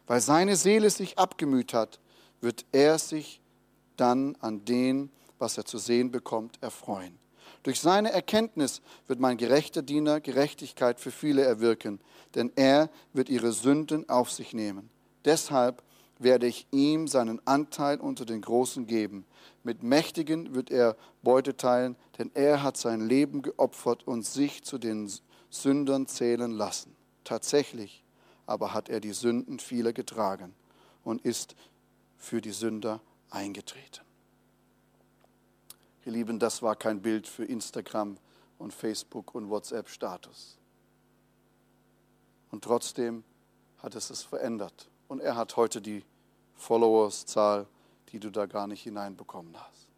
Weil 0.07 0.21
seine 0.21 0.57
Seele 0.57 0.91
sich 0.91 1.19
abgemüht 1.19 1.75
hat, 1.75 2.01
wird 2.41 2.65
er 2.73 2.99
sich 2.99 3.41
dann 3.97 4.37
an 4.41 4.65
den, 4.65 5.11
was 5.39 5.59
er 5.59 5.65
zu 5.65 5.79
sehen 5.79 6.11
bekommt, 6.11 6.59
erfreuen. 6.63 7.19
Durch 7.63 7.81
seine 7.81 8.13
Erkenntnis 8.13 8.81
wird 9.07 9.21
mein 9.21 9.37
gerechter 9.37 9.83
Diener 9.83 10.21
Gerechtigkeit 10.21 11.01
für 11.01 11.11
viele 11.11 11.43
erwirken, 11.43 12.01
denn 12.35 12.53
er 12.57 12.89
wird 13.13 13.29
ihre 13.29 13.53
Sünden 13.53 14.09
auf 14.09 14.31
sich 14.31 14.55
nehmen. 14.55 14.89
Deshalb 15.25 15.83
werde 16.19 16.47
ich 16.47 16.67
ihm 16.71 17.07
seinen 17.07 17.41
Anteil 17.47 18.01
unter 18.01 18.25
den 18.25 18.41
Großen 18.41 18.87
geben. 18.87 19.25
Mit 19.63 19.83
Mächtigen 19.83 20.55
wird 20.55 20.71
er 20.71 20.97
Beute 21.23 21.57
teilen, 21.57 21.97
denn 22.19 22.31
er 22.35 22.63
hat 22.63 22.77
sein 22.77 23.01
Leben 23.01 23.43
geopfert 23.43 24.07
und 24.07 24.25
sich 24.25 24.65
zu 24.65 24.79
den 24.79 25.11
Sündern 25.51 26.07
zählen 26.07 26.51
lassen. 26.51 26.95
Tatsächlich 27.25 28.05
aber 28.49 28.73
hat 28.73 28.89
er 28.89 29.01
die 29.01 29.13
Sünden 29.13 29.59
vieler 29.59 29.93
getragen 29.93 30.55
und 31.05 31.21
ist 31.21 31.55
für 32.17 32.41
die 32.41 32.51
Sünder 32.51 33.03
eingetreten. 33.29 34.01
Ihr 36.07 36.13
Lieben, 36.13 36.39
das 36.39 36.63
war 36.63 36.75
kein 36.75 37.03
Bild 37.03 37.29
für 37.29 37.45
Instagram 37.45 38.17
und 38.57 38.73
Facebook 38.73 39.35
und 39.35 39.51
WhatsApp-Status. 39.51 40.57
Und 42.51 42.65
trotzdem 42.65 43.23
hat 43.83 43.95
es 43.95 44.09
es 44.09 44.23
verändert. 44.23 44.89
Und 45.09 45.21
er 45.21 45.37
hat 45.37 45.57
heute 45.57 45.81
die 45.81 46.05
Followerszahl, 46.55 47.67
die 48.11 48.21
du 48.21 48.31
da 48.31 48.47
gar 48.47 48.67
nicht 48.67 48.83
hineinbekommen 48.83 49.55
hast. 49.57 49.89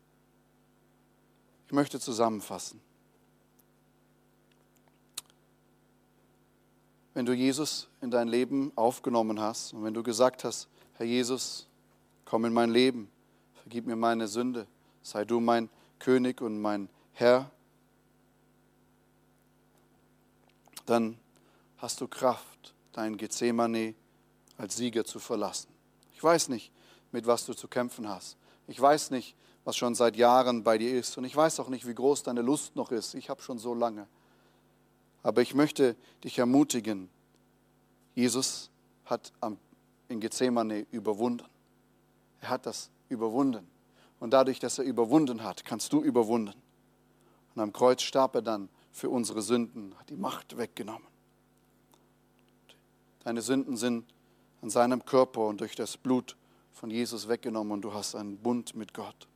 Ich 1.66 1.73
möchte 1.73 2.01
zusammenfassen. 2.01 2.81
Wenn 7.14 7.27
du 7.27 7.33
Jesus 7.33 7.88
in 8.01 8.11
dein 8.11 8.29
Leben 8.29 8.73
aufgenommen 8.77 9.40
hast 9.40 9.73
und 9.75 9.85
wenn 9.85 9.94
du 9.94 10.03
gesagt 10.03 10.44
hast, 10.44 10.68
Herr 10.94 11.07
Jesus, 11.07 11.66
komm 12.25 12.44
in 12.44 12.53
mein 12.53 12.70
Leben, 12.70 13.11
vergib 13.55 13.87
mir 13.87 13.96
meine 13.96 14.29
Sünde, 14.29 14.66
sei 15.03 15.25
du 15.25 15.40
mein 15.40 15.68
König 15.99 16.40
und 16.40 16.61
mein 16.61 16.88
Herr, 17.12 17.51
dann 20.87 21.18
hast 21.79 22.01
du 22.01 22.09
Kraft, 22.09 22.75
dein 22.92 23.16
Gethsemane 23.16 23.94
als 24.61 24.77
Sieger 24.77 25.05
zu 25.05 25.18
verlassen. 25.18 25.68
Ich 26.12 26.23
weiß 26.23 26.51
nicht, 26.51 26.70
mit 27.12 27.27
was 27.27 27.46
du 27.46 27.55
zu 27.55 27.66
kämpfen 27.66 28.09
hast. 28.09 28.37
Ich 28.68 28.81
weiß 28.81 29.11
nicht, 29.11 29.35
was 29.64 29.77
schon 29.77 29.94
seit 29.94 30.16
Jahren 30.16 30.62
bei 30.62 30.79
dir 30.79 30.92
ist. 30.92 31.16
Und 31.16 31.25
ich 31.25 31.35
weiß 31.35 31.61
auch 31.61 31.68
nicht, 31.68 31.87
wie 31.87 31.94
groß 31.94 32.23
deine 32.23 32.42
Lust 32.42 32.77
noch 32.77 32.92
ist. 32.92 33.14
Ich 33.14 33.31
habe 33.31 33.42
schon 33.42 33.59
so 33.59 33.75
lange. 33.75 34.07
Aber 35.23 35.42
ich 35.42 35.55
möchte 35.55 35.96
dich 36.25 36.38
ermutigen, 36.38 37.09
Jesus 38.14 38.70
hat 39.07 39.33
in 40.09 40.20
Gethsemane 40.20 40.87
überwunden. 40.90 41.46
Er 42.40 42.51
hat 42.51 42.66
das 42.66 42.90
überwunden. 43.09 43.66
Und 44.18 44.31
dadurch, 44.31 44.59
dass 44.59 44.79
er 44.79 44.85
überwunden 44.85 45.42
hat, 45.42 45.64
kannst 45.64 45.92
du 45.92 46.03
überwunden. 46.03 46.55
Und 47.55 47.62
am 47.62 47.73
Kreuz 47.73 48.03
starb 48.03 48.35
er 48.35 48.42
dann 48.42 48.68
für 48.92 49.09
unsere 49.09 49.40
Sünden, 49.40 49.94
hat 49.99 50.11
die 50.11 50.16
Macht 50.16 50.59
weggenommen. 50.59 51.09
Deine 53.25 53.42
Sünden 53.42 53.77
sind 53.77 54.05
an 54.62 54.70
seinem 54.70 55.05
Körper 55.05 55.46
und 55.46 55.61
durch 55.61 55.75
das 55.75 55.96
Blut 55.96 56.37
von 56.73 56.90
Jesus 56.90 57.29
weggenommen 57.29 57.73
und 57.73 57.83
du 57.83 57.92
hast 57.92 58.14
einen 58.14 58.38
Bund 58.38 58.75
mit 58.75 58.94
Gott. 58.94 59.29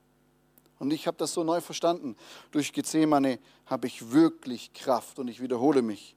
Und 0.79 0.93
ich 0.93 1.07
habe 1.07 1.17
das 1.17 1.33
so 1.33 1.45
neu 1.45 1.61
verstanden. 1.61 2.17
Durch 2.51 2.73
Gethsemane 2.73 3.39
habe 3.67 3.87
ich 3.87 4.11
wirklich 4.13 4.73
Kraft 4.73 5.19
und 5.19 5.29
ich 5.29 5.41
wiederhole 5.41 5.83
mich, 5.83 6.17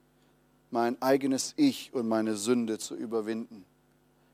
mein 0.71 1.01
eigenes 1.01 1.53
Ich 1.55 1.93
und 1.93 2.07
meine 2.07 2.35
Sünde 2.35 2.77
zu 2.77 2.95
überwinden. 2.95 3.65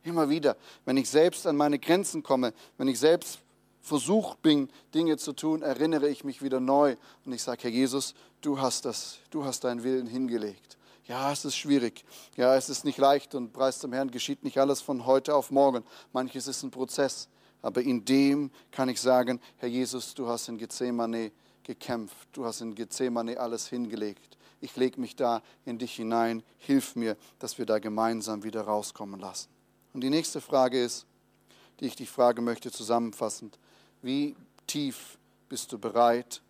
Immer 0.04 0.30
wieder, 0.30 0.58
wenn 0.86 0.98
ich 0.98 1.10
selbst 1.10 1.46
an 1.46 1.56
meine 1.56 1.80
Grenzen 1.80 2.24
komme, 2.24 2.54
wenn 2.78 2.88
ich 2.88 3.00
selbst 3.00 3.40
versucht 3.82 4.42
bin, 4.42 4.70
Dinge 4.94 5.18
zu 5.18 5.34
tun, 5.34 5.62
erinnere 5.62 6.10
ich 6.10 6.24
mich 6.24 6.42
wieder 6.42 6.60
neu 6.60 6.96
und 7.26 7.34
ich 7.34 7.44
sage, 7.44 7.64
Herr 7.64 7.72
Jesus, 7.72 8.14
du 8.42 8.60
hast 8.60 8.86
das, 8.86 9.20
du 9.30 9.46
hast 9.46 9.66
deinen 9.66 9.84
Willen 9.84 10.08
hingelegt. 10.08 10.78
Ja, 11.06 11.32
es 11.32 11.44
ist 11.44 11.58
schwierig. 11.58 12.06
Ja, 12.38 12.56
es 12.56 12.70
ist 12.70 12.86
nicht 12.86 12.98
leicht 12.98 13.36
und 13.36 13.52
preis 13.52 13.80
zum 13.80 13.92
Herrn 13.92 14.10
geschieht 14.10 14.44
nicht 14.44 14.58
alles 14.58 14.82
von 14.82 15.06
heute 15.06 15.36
auf 15.36 15.52
morgen. 15.52 15.84
Manches 16.13 16.48
ist 16.48 16.63
ein 16.63 16.72
Prozess. 16.72 17.28
Aber 17.62 17.82
in 17.82 18.06
dem 18.06 18.52
kann 18.72 18.89
ich 18.89 19.02
sagen, 19.02 19.39
Herr 19.58 19.70
Jesus, 19.70 20.13
du 20.13 20.28
hast 20.28 20.48
in 20.48 20.58
Gethsemane 20.58 21.32
gekämpft. 21.63 22.28
Du 22.32 22.46
hast 22.46 22.62
in 22.62 22.76
Gethsemane 22.76 23.39
alles 23.39 23.68
hingelegt. 23.68 24.38
Ich 24.62 24.76
lege 24.78 25.00
mich 25.00 25.16
da 25.16 25.42
in 25.66 25.78
dich 25.78 25.96
hinein. 25.96 26.42
Hilf 26.58 26.96
mir, 26.96 27.18
dass 27.39 27.58
wir 27.58 27.66
da 27.66 27.80
gemeinsam 27.80 28.44
wieder 28.44 28.62
rauskommen 28.62 29.20
lassen. 29.20 29.50
Und 29.94 30.02
die 30.02 30.10
nächste 30.10 30.39
Frage 30.39 30.82
ist, 30.82 31.06
die 31.80 31.86
ich 31.86 31.96
dich 31.96 32.10
fragen 32.10 32.46
möchte 32.46 32.72
zusammenfassend, 32.72 33.60
wie 34.02 34.36
tief 34.68 35.18
bist 35.50 35.72
du 35.72 35.78
bereit, 35.78 36.42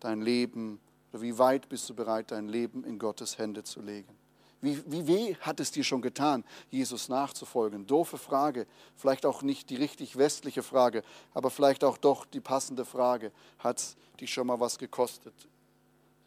dein 0.00 0.20
Leben, 0.20 0.80
oder 1.12 1.22
wie 1.22 1.38
weit 1.38 1.68
bist 1.68 1.88
du 1.88 1.94
bereit, 1.94 2.30
dein 2.30 2.48
Leben 2.48 2.84
in 2.84 2.98
Gottes 2.98 3.38
Hände 3.38 3.64
zu 3.64 3.80
legen? 3.80 4.16
Wie, 4.62 4.82
wie 4.86 5.06
weh 5.06 5.34
hat 5.36 5.58
es 5.58 5.70
dir 5.70 5.84
schon 5.84 6.02
getan, 6.02 6.44
Jesus 6.70 7.08
nachzufolgen? 7.08 7.86
Doofe 7.86 8.18
Frage, 8.18 8.66
vielleicht 8.94 9.24
auch 9.24 9.42
nicht 9.42 9.70
die 9.70 9.76
richtig 9.76 10.18
westliche 10.18 10.62
Frage, 10.62 11.02
aber 11.32 11.50
vielleicht 11.50 11.82
auch 11.82 11.96
doch 11.96 12.26
die 12.26 12.40
passende 12.40 12.84
Frage. 12.84 13.32
Hat 13.58 13.78
es 13.78 13.96
dich 14.20 14.32
schon 14.32 14.46
mal 14.46 14.60
was 14.60 14.78
gekostet, 14.78 15.32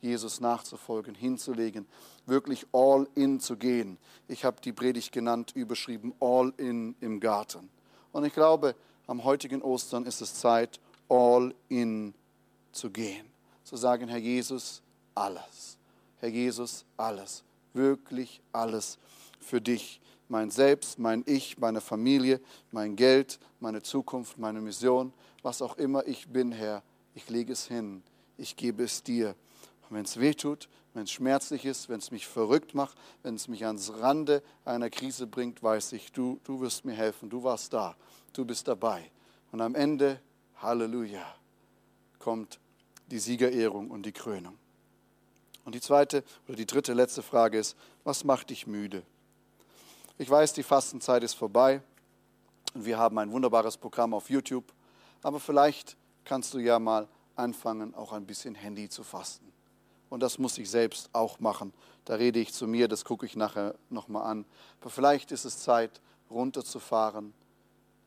Jesus 0.01 0.41
nachzufolgen, 0.41 1.13
hinzulegen, 1.13 1.85
wirklich 2.25 2.65
all 2.71 3.07
in 3.13 3.39
zu 3.39 3.55
gehen? 3.55 3.99
Ich 4.27 4.45
habe 4.45 4.59
die 4.61 4.73
Predigt 4.73 5.11
genannt, 5.11 5.51
überschrieben, 5.55 6.13
all 6.19 6.53
in 6.57 6.95
im 7.01 7.19
Garten. 7.19 7.69
Und 8.11 8.25
ich 8.25 8.33
glaube, 8.33 8.75
am 9.05 9.23
heutigen 9.23 9.61
Ostern 9.61 10.05
ist 10.05 10.21
es 10.21 10.33
Zeit, 10.33 10.79
all 11.07 11.53
in 11.69 12.15
zu 12.71 12.89
gehen. 12.89 13.32
Zu 13.63 13.77
sagen, 13.77 14.07
Herr 14.07 14.19
Jesus, 14.19 14.81
alles. 15.15 15.77
Herr 16.19 16.29
Jesus, 16.29 16.85
alles. 16.97 17.43
Wirklich 17.73 18.41
alles 18.51 18.97
für 19.39 19.61
dich. 19.61 20.01
Mein 20.29 20.51
Selbst, 20.51 20.99
mein 20.99 21.23
Ich, 21.25 21.57
meine 21.57 21.81
Familie, 21.81 22.39
mein 22.71 22.95
Geld, 22.95 23.39
meine 23.59 23.81
Zukunft, 23.81 24.37
meine 24.37 24.61
Mission, 24.61 25.13
was 25.41 25.61
auch 25.61 25.77
immer 25.77 26.07
ich 26.07 26.27
bin, 26.27 26.51
Herr, 26.51 26.81
ich 27.13 27.29
lege 27.29 27.53
es 27.53 27.67
hin. 27.67 28.03
Ich 28.37 28.55
gebe 28.55 28.83
es 28.83 29.03
dir. 29.03 29.35
Und 29.89 29.97
wenn 29.97 30.05
es 30.05 30.19
weh 30.19 30.33
tut, 30.33 30.69
wenn 30.93 31.03
es 31.03 31.11
schmerzlich 31.11 31.65
ist, 31.65 31.89
wenn 31.89 31.99
es 31.99 32.11
mich 32.11 32.27
verrückt 32.27 32.73
macht, 32.73 32.97
wenn 33.21 33.35
es 33.35 33.47
mich 33.47 33.65
ans 33.65 33.93
Rande 33.99 34.41
einer 34.65 34.89
Krise 34.89 35.27
bringt, 35.27 35.61
weiß 35.61 35.93
ich, 35.93 36.11
du, 36.11 36.39
du 36.43 36.61
wirst 36.61 36.85
mir 36.85 36.93
helfen. 36.93 37.29
Du 37.29 37.43
warst 37.43 37.73
da 37.73 37.95
du 38.33 38.45
bist 38.45 38.67
dabei. 38.67 39.09
Und 39.51 39.61
am 39.61 39.75
Ende, 39.75 40.19
Halleluja, 40.57 41.23
kommt 42.19 42.59
die 43.07 43.19
Siegerehrung 43.19 43.89
und 43.91 44.05
die 44.05 44.11
Krönung. 44.11 44.57
Und 45.65 45.75
die 45.75 45.81
zweite 45.81 46.23
oder 46.47 46.57
die 46.57 46.65
dritte 46.65 46.93
letzte 46.93 47.23
Frage 47.23 47.57
ist, 47.57 47.77
was 48.03 48.23
macht 48.23 48.49
dich 48.49 48.67
müde? 48.67 49.03
Ich 50.17 50.29
weiß, 50.29 50.53
die 50.53 50.63
Fastenzeit 50.63 51.23
ist 51.23 51.33
vorbei 51.33 51.81
und 52.73 52.85
wir 52.85 52.97
haben 52.97 53.17
ein 53.17 53.31
wunderbares 53.31 53.77
Programm 53.77 54.13
auf 54.13 54.29
YouTube, 54.29 54.71
aber 55.21 55.39
vielleicht 55.39 55.97
kannst 56.25 56.53
du 56.53 56.59
ja 56.59 56.79
mal 56.79 57.07
anfangen, 57.35 57.95
auch 57.95 58.13
ein 58.13 58.25
bisschen 58.25 58.55
Handy 58.55 58.89
zu 58.89 59.03
fasten. 59.03 59.51
Und 60.09 60.21
das 60.21 60.37
muss 60.37 60.57
ich 60.59 60.69
selbst 60.69 61.09
auch 61.13 61.39
machen. 61.39 61.73
Da 62.05 62.15
rede 62.15 62.39
ich 62.39 62.53
zu 62.53 62.67
mir, 62.67 62.87
das 62.87 63.03
gucke 63.03 63.25
ich 63.25 63.35
nachher 63.35 63.73
nochmal 63.89 64.29
an. 64.29 64.45
Aber 64.79 64.91
vielleicht 64.91 65.31
ist 65.31 65.45
es 65.45 65.57
Zeit, 65.59 66.01
runterzufahren, 66.29 67.33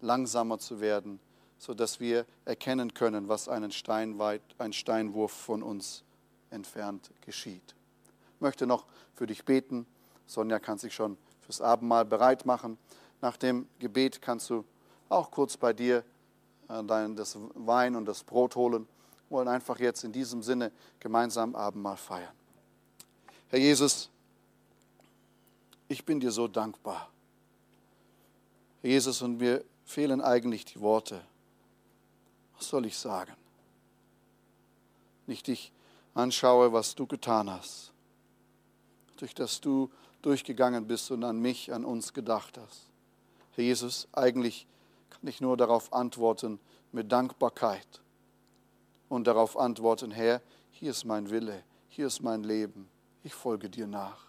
langsamer 0.00 0.58
zu 0.58 0.80
werden, 0.80 1.18
sodass 1.58 2.00
wir 2.00 2.26
erkennen 2.44 2.94
können, 2.94 3.28
was 3.28 3.48
einen 3.48 3.72
Steinweit, 3.72 4.42
ein 4.58 4.72
Steinwurf 4.72 5.32
von 5.32 5.62
uns 5.62 6.04
entfernt 6.50 7.10
geschieht. 7.22 7.74
Ich 8.34 8.40
möchte 8.40 8.66
noch 8.66 8.84
für 9.14 9.26
dich 9.26 9.44
beten. 9.44 9.86
Sonja 10.26 10.58
kann 10.58 10.78
sich 10.78 10.94
schon 10.94 11.16
fürs 11.40 11.60
Abendmahl 11.60 12.04
bereit 12.04 12.44
machen. 12.44 12.78
Nach 13.20 13.36
dem 13.36 13.66
Gebet 13.78 14.20
kannst 14.20 14.50
du 14.50 14.64
auch 15.08 15.30
kurz 15.30 15.56
bei 15.56 15.72
dir 15.72 16.04
äh, 16.68 16.82
dein, 16.84 17.16
das 17.16 17.38
Wein 17.54 17.96
und 17.96 18.04
das 18.04 18.22
Brot 18.24 18.56
holen. 18.56 18.86
Wir 19.28 19.38
wollen 19.38 19.48
einfach 19.48 19.78
jetzt 19.78 20.04
in 20.04 20.12
diesem 20.12 20.42
Sinne 20.42 20.70
gemeinsam 21.00 21.54
Abendmahl 21.54 21.96
feiern. 21.96 22.34
Herr 23.48 23.58
Jesus, 23.58 24.10
ich 25.88 26.04
bin 26.04 26.20
dir 26.20 26.32
so 26.32 26.48
dankbar. 26.48 27.08
Herr 28.82 28.90
Jesus, 28.90 29.22
und 29.22 29.40
wir 29.40 29.64
fehlen 29.84 30.20
eigentlich 30.20 30.64
die 30.64 30.80
Worte. 30.80 31.22
Was 32.56 32.68
soll 32.68 32.86
ich 32.86 32.96
sagen? 32.96 33.34
Nicht 35.26 35.48
ich 35.48 35.72
anschaue, 36.14 36.72
was 36.72 36.94
du 36.94 37.06
getan 37.06 37.50
hast, 37.50 37.92
durch 39.16 39.34
das 39.34 39.60
du 39.60 39.90
durchgegangen 40.22 40.86
bist 40.86 41.10
und 41.10 41.24
an 41.24 41.40
mich, 41.40 41.72
an 41.72 41.84
uns 41.84 42.12
gedacht 42.12 42.58
hast. 42.58 42.88
Herr 43.52 43.64
Jesus, 43.64 44.08
eigentlich 44.12 44.66
kann 45.10 45.28
ich 45.28 45.40
nur 45.40 45.56
darauf 45.56 45.92
antworten 45.92 46.58
mit 46.92 47.12
Dankbarkeit 47.12 47.86
und 49.08 49.26
darauf 49.26 49.56
antworten, 49.56 50.10
Herr, 50.10 50.40
hier 50.70 50.90
ist 50.90 51.04
mein 51.04 51.30
Wille, 51.30 51.62
hier 51.88 52.06
ist 52.06 52.22
mein 52.22 52.42
Leben, 52.42 52.88
ich 53.22 53.34
folge 53.34 53.68
dir 53.68 53.86
nach. 53.86 54.26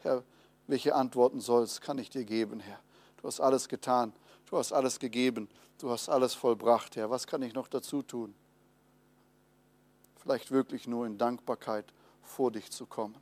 Herr, 0.00 0.22
welche 0.66 0.94
Antworten 0.94 1.40
sollst, 1.40 1.80
kann 1.80 1.98
ich 1.98 2.10
dir 2.10 2.24
geben, 2.24 2.60
Herr? 2.60 2.80
Du 3.18 3.28
hast 3.28 3.40
alles 3.40 3.68
getan, 3.68 4.12
Du 4.46 4.56
hast 4.56 4.72
alles 4.72 4.98
gegeben, 4.98 5.48
du 5.78 5.90
hast 5.90 6.08
alles 6.08 6.34
vollbracht, 6.34 6.96
Herr. 6.96 7.10
Was 7.10 7.26
kann 7.26 7.42
ich 7.42 7.52
noch 7.52 7.68
dazu 7.68 8.02
tun? 8.02 8.34
Vielleicht 10.16 10.50
wirklich 10.50 10.86
nur 10.86 11.06
in 11.06 11.18
Dankbarkeit 11.18 11.92
vor 12.22 12.50
dich 12.50 12.70
zu 12.70 12.86
kommen 12.86 13.16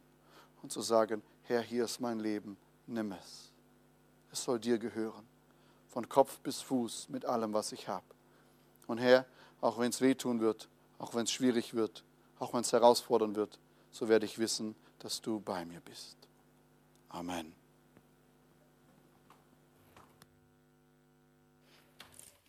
und 0.62 0.72
zu 0.72 0.80
sagen, 0.80 1.22
Herr, 1.42 1.62
hier 1.62 1.84
ist 1.84 2.00
mein 2.00 2.20
Leben, 2.20 2.56
nimm 2.86 3.12
es. 3.12 3.52
Es 4.32 4.44
soll 4.44 4.58
dir 4.58 4.78
gehören. 4.78 5.26
von 5.88 6.08
Kopf 6.08 6.40
bis 6.40 6.60
Fuß 6.60 7.08
mit 7.08 7.24
allem, 7.24 7.52
was 7.52 7.70
ich 7.70 7.86
habe. 7.86 8.04
Und 8.88 8.98
Herr, 8.98 9.26
auch 9.60 9.78
wenn 9.78 9.90
es 9.90 10.00
wehtun 10.00 10.40
wird, 10.40 10.68
auch 10.98 11.14
wenn 11.14 11.22
es 11.22 11.30
schwierig 11.30 11.74
wird, 11.74 12.02
auch 12.40 12.52
wenn 12.52 12.62
es 12.62 12.72
herausfordernd 12.72 13.36
wird, 13.36 13.60
so 13.92 14.08
werde 14.08 14.26
ich 14.26 14.40
wissen, 14.40 14.74
dass 14.98 15.20
du 15.20 15.38
bei 15.38 15.64
mir 15.64 15.80
bist. 15.80 16.16
Amen. 17.10 17.63